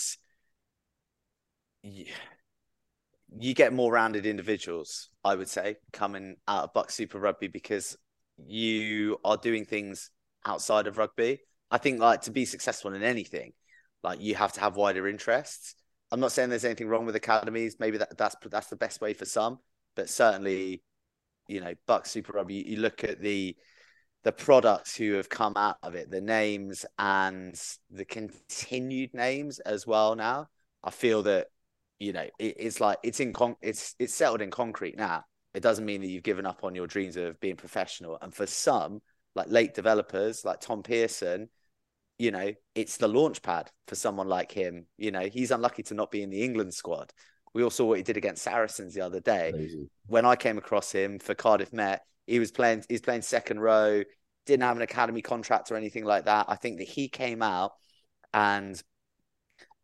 you, 1.94 2.06
you 3.40 3.54
get 3.54 3.74
more 3.74 3.92
rounded 3.92 4.26
individuals. 4.26 5.10
I 5.24 5.36
would 5.36 5.50
say 5.50 5.78
coming 5.94 6.38
out 6.48 6.66
of 6.66 6.74
BUCS 6.74 6.96
Super 6.96 7.20
Rugby 7.20 7.48
because 7.48 7.98
you 8.38 9.20
are 9.24 9.38
doing 9.38 9.66
things 9.66 10.12
outside 10.46 10.88
of 10.88 10.98
rugby. 10.98 11.42
I 11.70 11.78
think 11.78 12.00
like 12.00 12.22
to 12.22 12.32
be 12.32 12.46
successful 12.46 12.94
in 12.94 13.04
anything, 13.04 13.54
like 14.04 14.22
you 14.22 14.36
have 14.36 14.54
to 14.54 14.62
have 14.62 14.76
wider 14.76 15.08
interests. 15.08 15.76
I'm 16.12 16.22
not 16.22 16.32
saying 16.32 16.50
there's 16.50 16.64
anything 16.64 16.88
wrong 16.88 17.06
with 17.06 17.16
academies. 17.16 17.76
Maybe 17.80 17.98
that, 17.98 18.18
that's 18.18 18.36
that's 18.50 18.68
the 18.68 18.78
best 18.78 19.02
way 19.02 19.14
for 19.14 19.26
some, 19.26 19.60
but 19.96 20.10
certainly, 20.10 20.82
you 21.48 21.60
know, 21.60 21.74
BUCS 21.88 22.12
Super 22.12 22.34
Rugby. 22.34 22.56
You, 22.56 22.64
you 22.68 22.78
look 22.78 23.04
at 23.04 23.20
the 23.20 23.58
the 24.24 24.32
products 24.32 24.96
who 24.96 25.14
have 25.14 25.30
come 25.30 25.54
out 25.56 25.78
of 25.84 25.96
it, 25.96 26.10
the 26.10 26.22
names 26.22 26.86
and 26.98 27.60
the 27.90 28.06
continued 28.06 29.14
names 29.14 29.60
as 29.60 29.86
well. 29.86 30.16
Now, 30.16 30.48
I 30.84 30.92
feel 30.92 31.24
that 31.24 31.48
you 32.00 32.14
know 32.14 32.28
it, 32.40 32.56
it's 32.58 32.80
like 32.80 32.98
it's 33.04 33.20
in 33.20 33.34
con- 33.34 33.56
it's 33.62 33.96
it's 34.00 34.14
settled 34.14 34.42
in 34.42 34.52
concrete 34.52 34.98
now 34.98 35.24
it 35.58 35.64
doesn't 35.64 35.86
mean 35.86 36.02
that 36.02 36.08
you've 36.08 36.22
given 36.22 36.46
up 36.46 36.64
on 36.64 36.76
your 36.76 36.86
dreams 36.86 37.18
of 37.18 37.40
being 37.40 37.56
professional. 37.56 38.20
And 38.22 38.32
for 38.32 38.46
some, 38.46 39.02
like 39.34 39.50
late 39.50 39.74
developers, 39.74 40.46
like 40.46 40.60
Tom 40.60 40.84
Pearson, 40.84 41.50
you 42.20 42.30
know, 42.30 42.54
it's 42.76 42.98
the 42.98 43.08
launch 43.08 43.42
pad 43.42 43.72
for 43.88 43.96
someone 43.96 44.28
like 44.28 44.52
him. 44.52 44.86
You 45.00 45.10
know, 45.10 45.28
he's 45.28 45.50
unlucky 45.50 45.82
to 45.84 45.96
not 45.96 46.12
be 46.12 46.22
in 46.22 46.30
the 46.30 46.44
England 46.44 46.76
squad. 46.76 47.12
We 47.56 47.64
all 47.64 47.72
saw 47.72 47.86
what 47.86 47.98
he 47.98 48.04
did 48.04 48.18
against 48.18 48.44
Saracens 48.44 48.94
the 48.94 49.02
other 49.02 49.20
day. 49.20 49.50
Amazing. 49.50 49.90
When 50.06 50.26
I 50.26 50.36
came 50.36 50.60
across 50.60 50.92
him 50.92 51.18
for 51.18 51.34
Cardiff 51.34 51.74
Met, 51.74 52.04
he 52.28 52.38
was 52.38 52.52
playing, 52.52 52.84
he's 52.88 53.02
playing 53.02 53.24
second 53.24 53.60
row, 53.60 54.04
didn't 54.46 54.64
have 54.64 54.76
an 54.76 54.84
academy 54.84 55.24
contract 55.24 55.72
or 55.72 55.76
anything 55.76 56.06
like 56.06 56.26
that. 56.26 56.46
I 56.50 56.56
think 56.56 56.78
that 56.78 56.88
he 56.88 57.10
came 57.10 57.42
out 57.42 57.72
and 58.32 58.80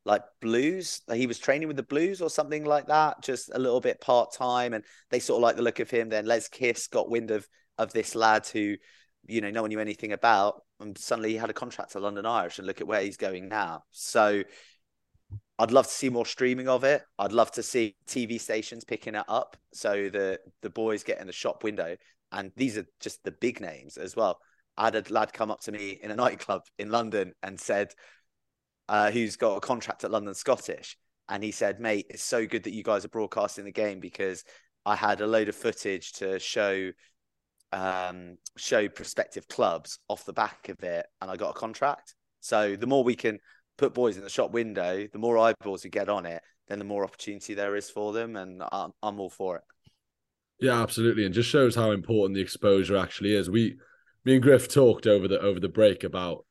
like 0.05 0.23
blues 0.41 1.01
he 1.13 1.27
was 1.27 1.39
training 1.39 1.67
with 1.67 1.77
the 1.77 1.83
blues 1.83 2.21
or 2.21 2.29
something 2.29 2.65
like 2.65 2.87
that 2.87 3.21
just 3.23 3.49
a 3.53 3.59
little 3.59 3.79
bit 3.79 4.01
part-time 4.01 4.73
and 4.73 4.83
they 5.09 5.19
sort 5.19 5.37
of 5.37 5.43
like 5.43 5.55
the 5.55 5.61
look 5.61 5.79
of 5.79 5.89
him 5.89 6.09
then. 6.09 6.25
Les 6.25 6.47
kiss 6.47 6.87
got 6.87 7.09
wind 7.09 7.31
of 7.31 7.47
of 7.77 7.93
this 7.93 8.15
lad 8.15 8.45
who 8.47 8.75
you 9.27 9.41
know 9.41 9.51
no 9.51 9.61
one 9.61 9.69
knew 9.69 9.79
anything 9.79 10.11
about 10.11 10.61
and 10.79 10.97
suddenly 10.97 11.31
he 11.31 11.37
had 11.37 11.49
a 11.49 11.53
contract 11.53 11.93
to 11.93 11.99
london 11.99 12.25
irish 12.25 12.57
and 12.57 12.67
look 12.67 12.81
at 12.81 12.87
where 12.87 13.01
he's 13.01 13.17
going 13.17 13.47
now. 13.47 13.83
So 13.91 14.43
i'd 15.59 15.71
love 15.71 15.87
to 15.87 15.93
see 15.93 16.09
more 16.09 16.25
streaming 16.25 16.67
of 16.67 16.83
it. 16.83 17.03
I'd 17.17 17.31
love 17.31 17.51
to 17.53 17.63
see 17.63 17.95
tv 18.05 18.39
stations 18.41 18.83
picking 18.83 19.15
it 19.15 19.25
up 19.29 19.55
so 19.73 20.09
the 20.09 20.39
the 20.61 20.69
boys 20.69 21.03
get 21.03 21.21
in 21.21 21.27
the 21.27 21.33
shop 21.33 21.63
window 21.63 21.95
and 22.31 22.51
these 22.57 22.77
are 22.77 22.85
just 22.99 23.23
the 23.23 23.31
big 23.31 23.61
names 23.61 23.95
as 23.97 24.15
well. 24.15 24.39
I 24.75 24.85
had 24.85 24.95
a 24.95 25.13
lad 25.13 25.31
come 25.33 25.51
up 25.51 25.61
to 25.61 25.71
me 25.71 25.99
in 26.01 26.11
a 26.11 26.15
nightclub 26.23 26.63
in 26.77 26.91
london 26.91 27.33
and 27.41 27.57
said 27.57 27.93
uh, 28.89 29.11
who's 29.11 29.35
got 29.35 29.57
a 29.57 29.61
contract 29.61 30.03
at 30.03 30.11
London 30.11 30.33
Scottish, 30.33 30.97
and 31.29 31.43
he 31.43 31.51
said, 31.51 31.79
"Mate, 31.79 32.07
it's 32.09 32.23
so 32.23 32.45
good 32.45 32.63
that 32.63 32.73
you 32.73 32.83
guys 32.83 33.05
are 33.05 33.09
broadcasting 33.09 33.65
the 33.65 33.71
game 33.71 33.99
because 33.99 34.43
I 34.85 34.95
had 34.95 35.21
a 35.21 35.27
load 35.27 35.49
of 35.49 35.55
footage 35.55 36.13
to 36.13 36.39
show." 36.39 36.91
Um, 37.71 38.37
show 38.55 38.87
prospective 38.87 39.47
clubs 39.47 39.97
off 40.07 40.25
the 40.25 40.33
back 40.33 40.69
of 40.69 40.83
it, 40.83 41.07
and 41.19 41.31
I 41.31 41.37
got 41.37 41.49
a 41.49 41.59
contract. 41.59 42.13
So 42.39 42.75
the 42.75 42.85
more 42.85 43.03
we 43.03 43.15
can 43.15 43.39
put 43.79 43.95
boys 43.95 44.15
in 44.15 44.23
the 44.23 44.29
shop 44.29 44.51
window, 44.51 45.07
the 45.11 45.17
more 45.17 45.39
eyeballs 45.39 45.83
we 45.83 45.89
get 45.89 46.07
on 46.07 46.27
it, 46.27 46.43
then 46.67 46.79
the 46.79 46.85
more 46.85 47.03
opportunity 47.03 47.53
there 47.53 47.75
is 47.75 47.89
for 47.89 48.13
them, 48.13 48.35
and 48.35 48.61
I'm, 48.71 48.91
I'm 49.01 49.19
all 49.19 49.29
for 49.29 49.57
it. 49.57 49.63
Yeah, 50.59 50.81
absolutely, 50.81 51.25
and 51.25 51.33
just 51.33 51.49
shows 51.49 51.75
how 51.75 51.91
important 51.91 52.35
the 52.35 52.41
exposure 52.41 52.95
actually 52.95 53.35
is. 53.35 53.49
We, 53.49 53.77
me 54.23 54.35
and 54.35 54.43
Griff 54.43 54.71
talked 54.71 55.07
over 55.07 55.27
the 55.27 55.39
over 55.39 55.59
the 55.59 55.69
break 55.69 56.03
about 56.03 56.45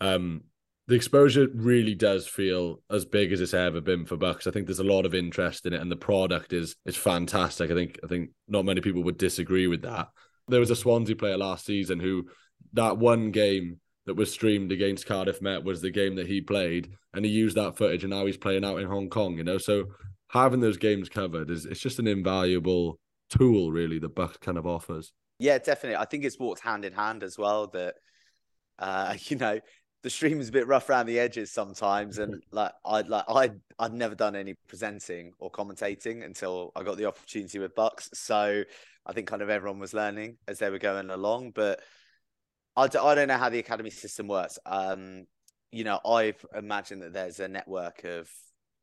um, 0.00 0.42
the 0.88 0.94
exposure 0.94 1.46
really 1.54 1.94
does 1.94 2.26
feel 2.26 2.80
as 2.90 3.04
big 3.04 3.30
as 3.30 3.42
it's 3.42 3.52
ever 3.52 3.80
been 3.80 4.06
for 4.06 4.16
BUCS. 4.16 4.46
I 4.46 4.50
think 4.50 4.66
there's 4.66 4.78
a 4.78 4.84
lot 4.84 5.04
of 5.04 5.14
interest 5.14 5.66
in 5.66 5.74
it, 5.74 5.82
and 5.82 5.92
the 5.92 5.96
product 5.96 6.54
is 6.54 6.76
is 6.86 6.96
fantastic. 6.96 7.70
I 7.70 7.74
think 7.74 8.00
I 8.02 8.06
think 8.06 8.30
not 8.48 8.64
many 8.64 8.80
people 8.80 9.04
would 9.04 9.18
disagree 9.18 9.66
with 9.66 9.82
that. 9.82 10.08
There 10.48 10.60
was 10.60 10.70
a 10.70 10.76
Swansea 10.76 11.14
player 11.14 11.36
last 11.36 11.66
season 11.66 12.00
who 12.00 12.28
that 12.72 12.96
one 12.96 13.32
game 13.32 13.80
that 14.06 14.14
was 14.14 14.32
streamed 14.32 14.72
against 14.72 15.04
Cardiff 15.04 15.42
Met 15.42 15.62
was 15.62 15.82
the 15.82 15.90
game 15.90 16.16
that 16.16 16.26
he 16.26 16.40
played, 16.40 16.90
and 17.12 17.22
he 17.22 17.30
used 17.30 17.58
that 17.58 17.76
footage, 17.76 18.02
and 18.02 18.10
now 18.10 18.24
he's 18.24 18.38
playing 18.38 18.64
out 18.64 18.80
in 18.80 18.88
Hong 18.88 19.10
Kong. 19.10 19.36
You 19.36 19.44
know, 19.44 19.58
so 19.58 19.84
having 20.28 20.60
those 20.60 20.78
games 20.78 21.10
covered 21.10 21.50
is 21.50 21.66
it's 21.66 21.80
just 21.80 21.98
an 21.98 22.06
invaluable 22.06 22.98
tool, 23.28 23.70
really. 23.70 23.98
The 23.98 24.08
BUCS 24.08 24.40
kind 24.40 24.56
of 24.56 24.66
offers. 24.66 25.12
Yeah, 25.38 25.58
definitely. 25.58 25.96
I 25.96 26.06
think 26.06 26.24
it's 26.24 26.38
walked 26.38 26.62
hand 26.62 26.86
in 26.86 26.94
hand 26.94 27.22
as 27.22 27.36
well. 27.36 27.66
That 27.66 27.96
uh, 28.78 29.16
you 29.24 29.36
know, 29.36 29.60
the 30.02 30.10
stream 30.10 30.40
is 30.40 30.48
a 30.48 30.52
bit 30.52 30.66
rough 30.66 30.88
around 30.88 31.06
the 31.06 31.18
edges 31.18 31.50
sometimes, 31.50 32.18
and 32.18 32.42
like 32.52 32.72
I 32.84 33.00
like 33.02 33.24
I 33.28 33.50
I'd 33.78 33.92
never 33.92 34.14
done 34.14 34.36
any 34.36 34.54
presenting 34.68 35.32
or 35.38 35.50
commentating 35.50 36.24
until 36.24 36.72
I 36.76 36.82
got 36.82 36.96
the 36.96 37.06
opportunity 37.06 37.58
with 37.58 37.74
BUCS. 37.74 38.10
So 38.14 38.62
I 39.06 39.12
think 39.12 39.28
kind 39.28 39.42
of 39.42 39.50
everyone 39.50 39.80
was 39.80 39.94
learning 39.94 40.36
as 40.46 40.58
they 40.58 40.70
were 40.70 40.78
going 40.78 41.10
along, 41.10 41.52
but 41.54 41.80
I 42.76 42.86
d- 42.86 42.98
I 42.98 43.14
don't 43.14 43.28
know 43.28 43.36
how 43.36 43.48
the 43.48 43.58
academy 43.58 43.90
system 43.90 44.28
works. 44.28 44.58
Um, 44.64 45.26
you 45.72 45.84
know, 45.84 46.00
I 46.04 46.34
imagine 46.54 47.00
that 47.00 47.12
there's 47.12 47.40
a 47.40 47.48
network 47.48 48.04
of 48.04 48.30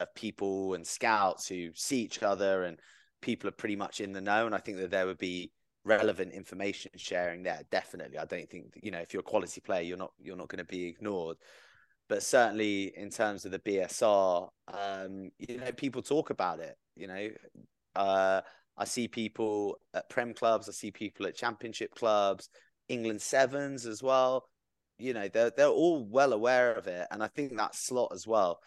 of 0.01 0.13
people 0.13 0.73
and 0.73 0.85
scouts 0.85 1.47
who 1.47 1.69
see 1.73 2.01
each 2.01 2.21
other, 2.21 2.63
and 2.65 2.79
people 3.21 3.47
are 3.47 3.53
pretty 3.53 3.77
much 3.77 4.01
in 4.01 4.11
the 4.11 4.21
know. 4.21 4.45
And 4.45 4.53
I 4.53 4.57
think 4.57 4.77
that 4.77 4.91
there 4.91 5.05
would 5.05 5.17
be 5.17 5.51
relevant 5.85 6.33
information 6.33 6.91
sharing 6.97 7.43
there 7.43 7.61
definitely. 7.71 8.17
I 8.17 8.25
don't 8.25 8.49
think 8.49 8.77
you 8.81 8.91
know 8.91 8.99
if 8.99 9.13
you're 9.13 9.21
a 9.21 9.23
quality 9.23 9.61
player 9.61 9.83
you're 9.83 9.97
not 9.97 10.11
you're 10.19 10.35
not 10.35 10.49
going 10.49 10.57
to 10.57 10.65
be 10.65 10.85
ignored. 10.85 11.37
But 12.09 12.23
certainly 12.23 12.91
in 12.95 13.09
terms 13.09 13.45
of 13.45 13.51
the 13.51 13.59
bsr 13.59 14.49
um 14.67 15.31
you 15.39 15.57
know 15.57 15.71
people 15.71 16.01
talk 16.01 16.29
about 16.31 16.59
it 16.59 16.75
you 16.95 17.07
know. 17.07 17.29
Uh 17.95 18.41
i 18.77 18.83
see 18.83 19.07
people 19.07 19.77
at 19.93 20.09
prem 20.09 20.33
clubs 20.33 20.67
i 20.67 20.71
see 20.71 20.91
people 20.91 21.25
at 21.25 21.35
championship 21.35 21.95
clubs 21.95 22.49
england 22.89 23.21
sevens 23.21 23.85
as 23.85 24.03
well. 24.03 24.49
You 24.97 25.13
know 25.13 25.27
they're 25.27 25.51
they're 25.55 25.67
all 25.67 26.03
well 26.05 26.33
aware 26.33 26.73
of 26.73 26.87
it 26.87 27.07
and 27.11 27.21
i 27.21 27.27
think 27.27 27.55
that 27.57 27.75
slot 27.75 28.11
as 28.13 28.25
well 28.25 28.59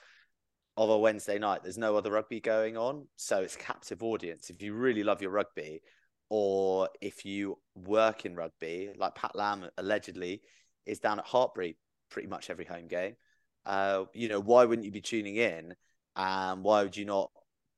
of 0.76 0.90
a 0.90 0.98
wednesday 0.98 1.38
night 1.38 1.62
there's 1.62 1.78
no 1.78 1.96
other 1.96 2.12
rugby 2.12 2.40
going 2.40 2.76
on 2.76 3.06
so 3.16 3.42
it's 3.42 3.56
captive 3.56 4.02
audience. 4.02 4.50
If 4.50 4.62
you 4.62 4.74
really 4.74 5.02
love 5.02 5.20
your 5.20 5.32
rugby 5.32 5.80
or 6.30 6.88
if 7.00 7.24
you 7.24 7.58
work 7.74 8.26
in 8.26 8.36
rugby, 8.36 8.90
like 8.96 9.14
Pat 9.14 9.34
Lam 9.34 9.68
allegedly 9.78 10.42
is 10.86 10.98
down 10.98 11.18
at 11.18 11.26
Hartpury 11.26 11.76
pretty 12.10 12.28
much 12.28 12.50
every 12.50 12.64
home 12.64 12.88
game. 12.88 13.16
Uh, 13.64 14.04
you 14.14 14.28
know, 14.28 14.40
why 14.40 14.64
wouldn't 14.64 14.84
you 14.84 14.90
be 14.90 15.00
tuning 15.00 15.36
in? 15.36 15.74
And 16.16 16.64
why 16.64 16.82
would 16.82 16.96
you 16.96 17.04
not 17.04 17.30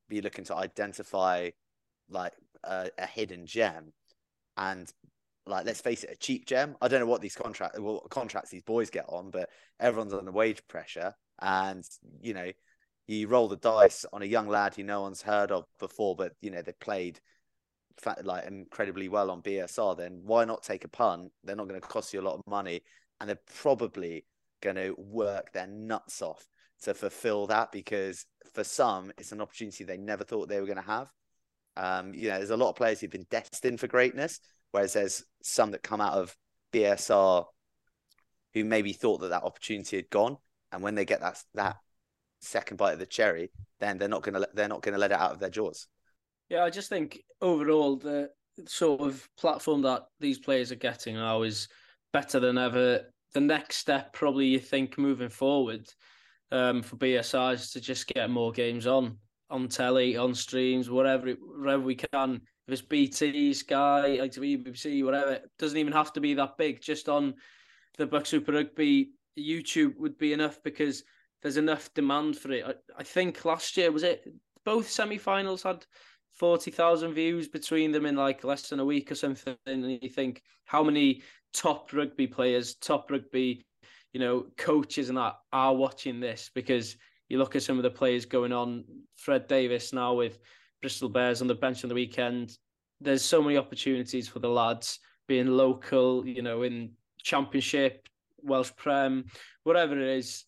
be 0.08 0.20
looking 0.20 0.44
to 0.46 0.56
identify 0.56 1.50
like 2.08 2.32
a, 2.64 2.90
a 2.98 3.06
hidden 3.06 3.46
gem? 3.46 3.92
And 4.56 4.90
like, 5.46 5.66
let's 5.66 5.80
face 5.80 6.04
it, 6.04 6.10
a 6.12 6.16
cheap 6.16 6.46
gem. 6.46 6.76
I 6.80 6.88
don't 6.88 7.00
know 7.00 7.06
what 7.06 7.20
these 7.20 7.34
contract 7.34 7.78
what 7.78 8.08
contracts 8.10 8.50
these 8.50 8.62
boys 8.62 8.90
get 8.90 9.06
on, 9.08 9.30
but 9.30 9.50
everyone's 9.78 10.14
under 10.14 10.32
wage 10.32 10.62
pressure, 10.68 11.14
and 11.40 11.84
you 12.20 12.34
know, 12.34 12.50
you 13.06 13.26
roll 13.28 13.48
the 13.48 13.56
dice 13.56 14.04
on 14.12 14.22
a 14.22 14.26
young 14.26 14.48
lad 14.48 14.74
who 14.74 14.84
no 14.84 15.02
one's 15.02 15.22
heard 15.22 15.50
of 15.50 15.64
before, 15.78 16.14
but 16.14 16.32
you 16.40 16.50
know 16.50 16.62
they 16.62 16.72
played 16.72 17.20
like 18.22 18.46
incredibly 18.46 19.09
well 19.09 19.31
on 19.31 19.42
BSR. 19.42 19.96
Then 19.96 20.20
why 20.24 20.44
not 20.44 20.62
take 20.62 20.85
a 20.85 20.88
punt? 20.88 21.33
They're 21.44 21.57
not 21.57 21.68
going 21.68 21.81
to 21.81 21.87
cost 21.87 22.12
you 22.12 22.20
a 22.20 22.22
lot 22.22 22.38
of 22.38 22.46
money, 22.46 22.83
and 23.20 23.29
they're 23.29 23.40
probably 23.61 24.24
going 24.61 24.76
to 24.76 24.94
work 24.98 25.53
their 25.53 25.66
nuts 25.66 26.22
off 26.22 26.46
to 26.83 26.94
fulfill 26.94 27.46
that 27.46 27.72
because 27.72 28.26
for 28.55 28.64
some 28.64 29.12
it's 29.18 29.33
an 29.33 29.40
opportunity 29.40 29.85
they 29.85 29.96
never 29.96 30.24
thought 30.24 30.48
they 30.48 30.61
were 30.61 30.66
going 30.66 30.76
to 30.76 30.83
have. 30.83 31.09
Um, 31.76 32.14
you 32.14 32.29
know, 32.29 32.38
there's 32.38 32.50
a 32.50 32.57
lot 32.57 32.70
of 32.70 32.76
players 32.76 33.00
who've 33.00 33.11
been 33.11 33.26
destined 33.31 33.81
for 33.81 33.87
greatness, 33.87 34.40
whereas 34.70 34.94
there's 34.94 35.24
some 35.42 35.70
that 35.70 35.83
come 35.83 36.00
out 36.00 36.14
of 36.14 36.37
BSR 36.72 37.44
who 38.55 38.64
maybe 38.64 38.92
thought 38.92 39.20
that 39.20 39.29
that 39.29 39.44
opportunity 39.44 39.96
had 39.96 40.11
gone, 40.11 40.37
and 40.72 40.83
when 40.83 40.94
they 40.94 41.05
get 41.05 41.20
that 41.20 41.42
that 41.55 41.76
second 42.40 42.76
bite 42.76 42.94
of 42.94 42.98
the 42.98 43.07
cherry, 43.07 43.50
then 43.79 43.98
they're 43.98 44.09
not 44.09 44.22
gonna 44.22 44.46
they're 44.55 44.68
not 44.68 44.83
gonna 44.83 44.98
let 44.98 45.12
it 45.12 45.18
out 45.18 45.33
of 45.33 45.38
their 45.38 45.50
jaws. 45.50 45.87
Yeah, 46.50 46.64
I 46.64 46.70
just 46.70 46.88
think 46.88 47.22
overall 47.40 47.96
the 47.96 48.28
sort 48.66 49.00
of 49.00 49.26
platform 49.38 49.82
that 49.82 50.02
these 50.18 50.38
players 50.38 50.72
are 50.72 50.76
getting 50.76 51.14
now 51.14 51.42
is 51.42 51.68
better 52.12 52.40
than 52.40 52.58
ever. 52.58 53.02
The 53.32 53.40
next 53.40 53.76
step, 53.76 54.12
probably, 54.12 54.46
you 54.46 54.58
think 54.58 54.98
moving 54.98 55.28
forward 55.28 55.88
um, 56.50 56.82
for 56.82 56.96
BSR 56.96 57.54
is 57.54 57.70
to 57.70 57.80
just 57.80 58.08
get 58.08 58.28
more 58.28 58.50
games 58.52 58.86
on 58.86 59.16
on 59.48 59.68
telly, 59.68 60.16
on 60.16 60.34
streams, 60.34 60.90
whatever 60.90 61.30
wherever 61.30 61.82
we 61.82 61.94
can. 61.94 62.40
If 62.66 62.72
it's 62.72 62.82
BT, 62.82 63.52
Sky, 63.54 64.18
BBC, 64.20 65.04
whatever, 65.04 65.32
it 65.32 65.42
doesn't 65.58 65.78
even 65.78 65.92
have 65.92 66.12
to 66.14 66.20
be 66.20 66.34
that 66.34 66.56
big. 66.58 66.80
Just 66.80 67.08
on 67.08 67.34
the 67.96 68.06
BUCS 68.06 68.26
Super 68.28 68.52
Rugby 68.52 69.10
YouTube 69.38 69.96
would 69.98 70.18
be 70.18 70.32
enough 70.32 70.58
because 70.64 71.04
there's 71.42 71.56
enough 71.56 71.92
demand 71.94 72.36
for 72.36 72.52
it. 72.52 72.64
I, 72.64 72.74
I 72.98 73.02
think 73.04 73.44
last 73.44 73.76
year 73.76 73.90
was 73.90 74.02
it 74.02 74.24
both 74.64 74.88
semi-finals 74.88 75.62
had 75.62 75.84
forty 76.40 76.70
thousand 76.70 77.12
views 77.12 77.48
between 77.48 77.92
them 77.92 78.07
in 78.07 78.16
like 78.16 78.44
less 78.44 78.70
than 78.70 78.81
a 78.81 78.85
week 78.85 79.12
or 79.12 79.14
something. 79.14 79.57
And 79.66 79.98
you 80.03 80.09
think 80.09 80.42
how 80.64 80.83
many 80.83 81.20
top 81.53 81.92
rugby 81.92 82.26
players, 82.26 82.76
top 82.76 83.11
rugby, 83.11 83.66
you 84.14 84.20
know, 84.20 84.46
coaches 84.57 85.11
and 85.11 85.18
that 85.18 85.35
are 85.53 85.74
watching 85.74 86.18
this 86.18 86.50
because 86.55 86.96
you 87.29 87.37
look 87.37 87.57
at 87.57 87.62
some 87.62 87.76
of 87.76 87.83
the 87.83 87.90
players 87.90 88.24
going 88.24 88.53
on. 88.53 88.85
Fred 89.16 89.48
Davis 89.48 89.92
now 89.92 90.14
with 90.14 90.38
Bristol 90.81 91.11
Bears 91.11 91.42
on 91.42 91.46
the 91.46 91.55
bench 91.55 91.85
on 91.85 91.88
the 91.90 91.94
weekend. 91.94 92.57
There's 93.03 93.22
so 93.22 93.42
many 93.42 93.59
opportunities 93.59 94.26
for 94.26 94.38
the 94.38 94.48
lads 94.48 94.98
being 95.29 95.46
local, 95.46 96.26
you 96.26 96.40
know, 96.40 96.62
in 96.62 96.92
championship, 97.22 98.09
Welsh 98.38 98.72
Prem, 98.76 99.26
whatever 99.64 100.00
it 100.00 100.09
is. 100.09 100.46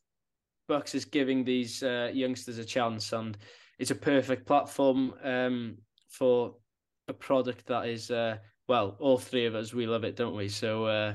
BUCS 0.68 0.94
is 0.94 1.04
giving 1.04 1.44
these 1.44 1.82
uh, 1.82 2.10
youngsters 2.14 2.56
a 2.56 2.64
chance, 2.64 3.12
and 3.12 3.36
it's 3.82 3.90
a 3.90 3.96
perfect 3.96 4.46
platform 4.46 5.12
um, 5.24 5.76
for 6.08 6.54
a 7.08 7.12
product 7.12 7.66
that 7.66 7.88
is 7.88 8.12
uh, 8.12 8.36
well, 8.68 8.96
all 9.00 9.18
three 9.18 9.44
of 9.44 9.56
us 9.56 9.74
we 9.74 9.88
love 9.88 10.04
it, 10.04 10.14
don't 10.14 10.36
we? 10.36 10.48
So 10.48 10.84
uh, 10.84 11.14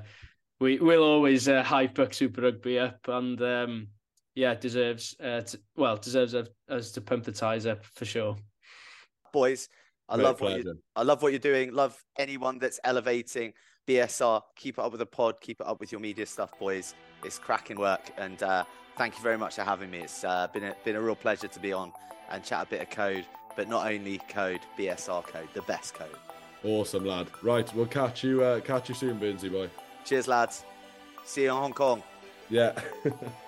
we 0.60 0.77
will 0.77 1.01
always 1.01 1.47
uh, 1.47 1.63
hype 1.63 1.97
up 1.97 2.13
Super 2.13 2.41
Rugby 2.41 2.77
up, 2.77 2.99
and 3.08 3.41
um, 3.41 3.88
yeah, 4.36 4.53
deserves 4.53 5.15
uh, 5.23 5.39
to, 5.41 5.60
well 5.77 5.95
deserves 5.95 6.36
us 6.67 6.91
to 6.91 6.99
pump 6.99 7.23
the 7.23 7.32
ties 7.32 7.65
up 7.65 7.86
for 7.86 8.03
sure. 8.03 8.36
Boys, 9.32 9.69
I 10.10 10.15
Great 10.15 10.25
love 10.25 10.38
pleasure. 10.39 10.58
what 10.58 10.65
you, 10.65 10.82
I 10.97 11.03
love 11.03 11.21
what 11.21 11.32
you're 11.32 11.39
doing. 11.39 11.73
Love 11.73 11.97
anyone 12.19 12.60
that's 12.60 12.82
elevating 12.84 13.53
BSR. 13.88 14.41
Keep 14.58 14.77
it 14.77 14.82
up 14.82 14.91
with 14.91 14.99
the 14.99 15.06
pod. 15.06 15.39
Keep 15.39 15.62
it 15.62 15.67
up 15.67 15.80
with 15.80 15.93
your 15.93 16.01
media 16.01 16.25
stuff, 16.25 16.51
boys. 16.60 16.95
It's 17.23 17.39
cracking 17.39 17.77
work, 17.77 18.12
and 18.17 18.43
uh, 18.43 18.65
thank 18.97 19.15
you 19.15 19.23
very 19.23 19.38
much 19.38 19.56
for 19.56 19.63
having 19.63 19.89
me. 19.89 19.99
It's 19.99 20.25
uh, 20.25 20.47
been 20.53 20.65
a, 20.65 20.75
been 20.84 20.97
a 20.97 21.01
real 21.01 21.15
pleasure 21.15 21.47
to 21.47 21.60
be 21.62 21.71
on 21.71 21.93
and 22.30 22.44
chat 22.44 22.63
a 22.63 22.70
bit 22.70 22.82
of 22.82 22.90
code, 22.90 23.26
but 23.56 23.68
not 23.68 23.92
only 23.92 24.20
code, 24.30 24.62
BSR 24.78 25.24
code, 25.24 25.48
the 25.54 25.62
best 25.63 25.94
code. 25.94 26.16
Awesome, 26.63 27.06
lad. 27.06 27.28
Right, 27.42 27.72
we'll 27.76 27.86
catch 27.86 28.24
you 28.24 28.44
uh, 28.44 28.60
catch 28.60 28.90
you 28.90 28.96
soon, 28.96 29.20
Byrnsey 29.20 29.52
boy. 29.52 29.70
Cheers, 30.06 30.28
lads. 30.28 30.63
See 31.26 31.44
you 31.44 31.50
in 31.50 31.56
Hong 31.56 31.74
Kong. 31.74 32.04
Yeah. 32.50 32.80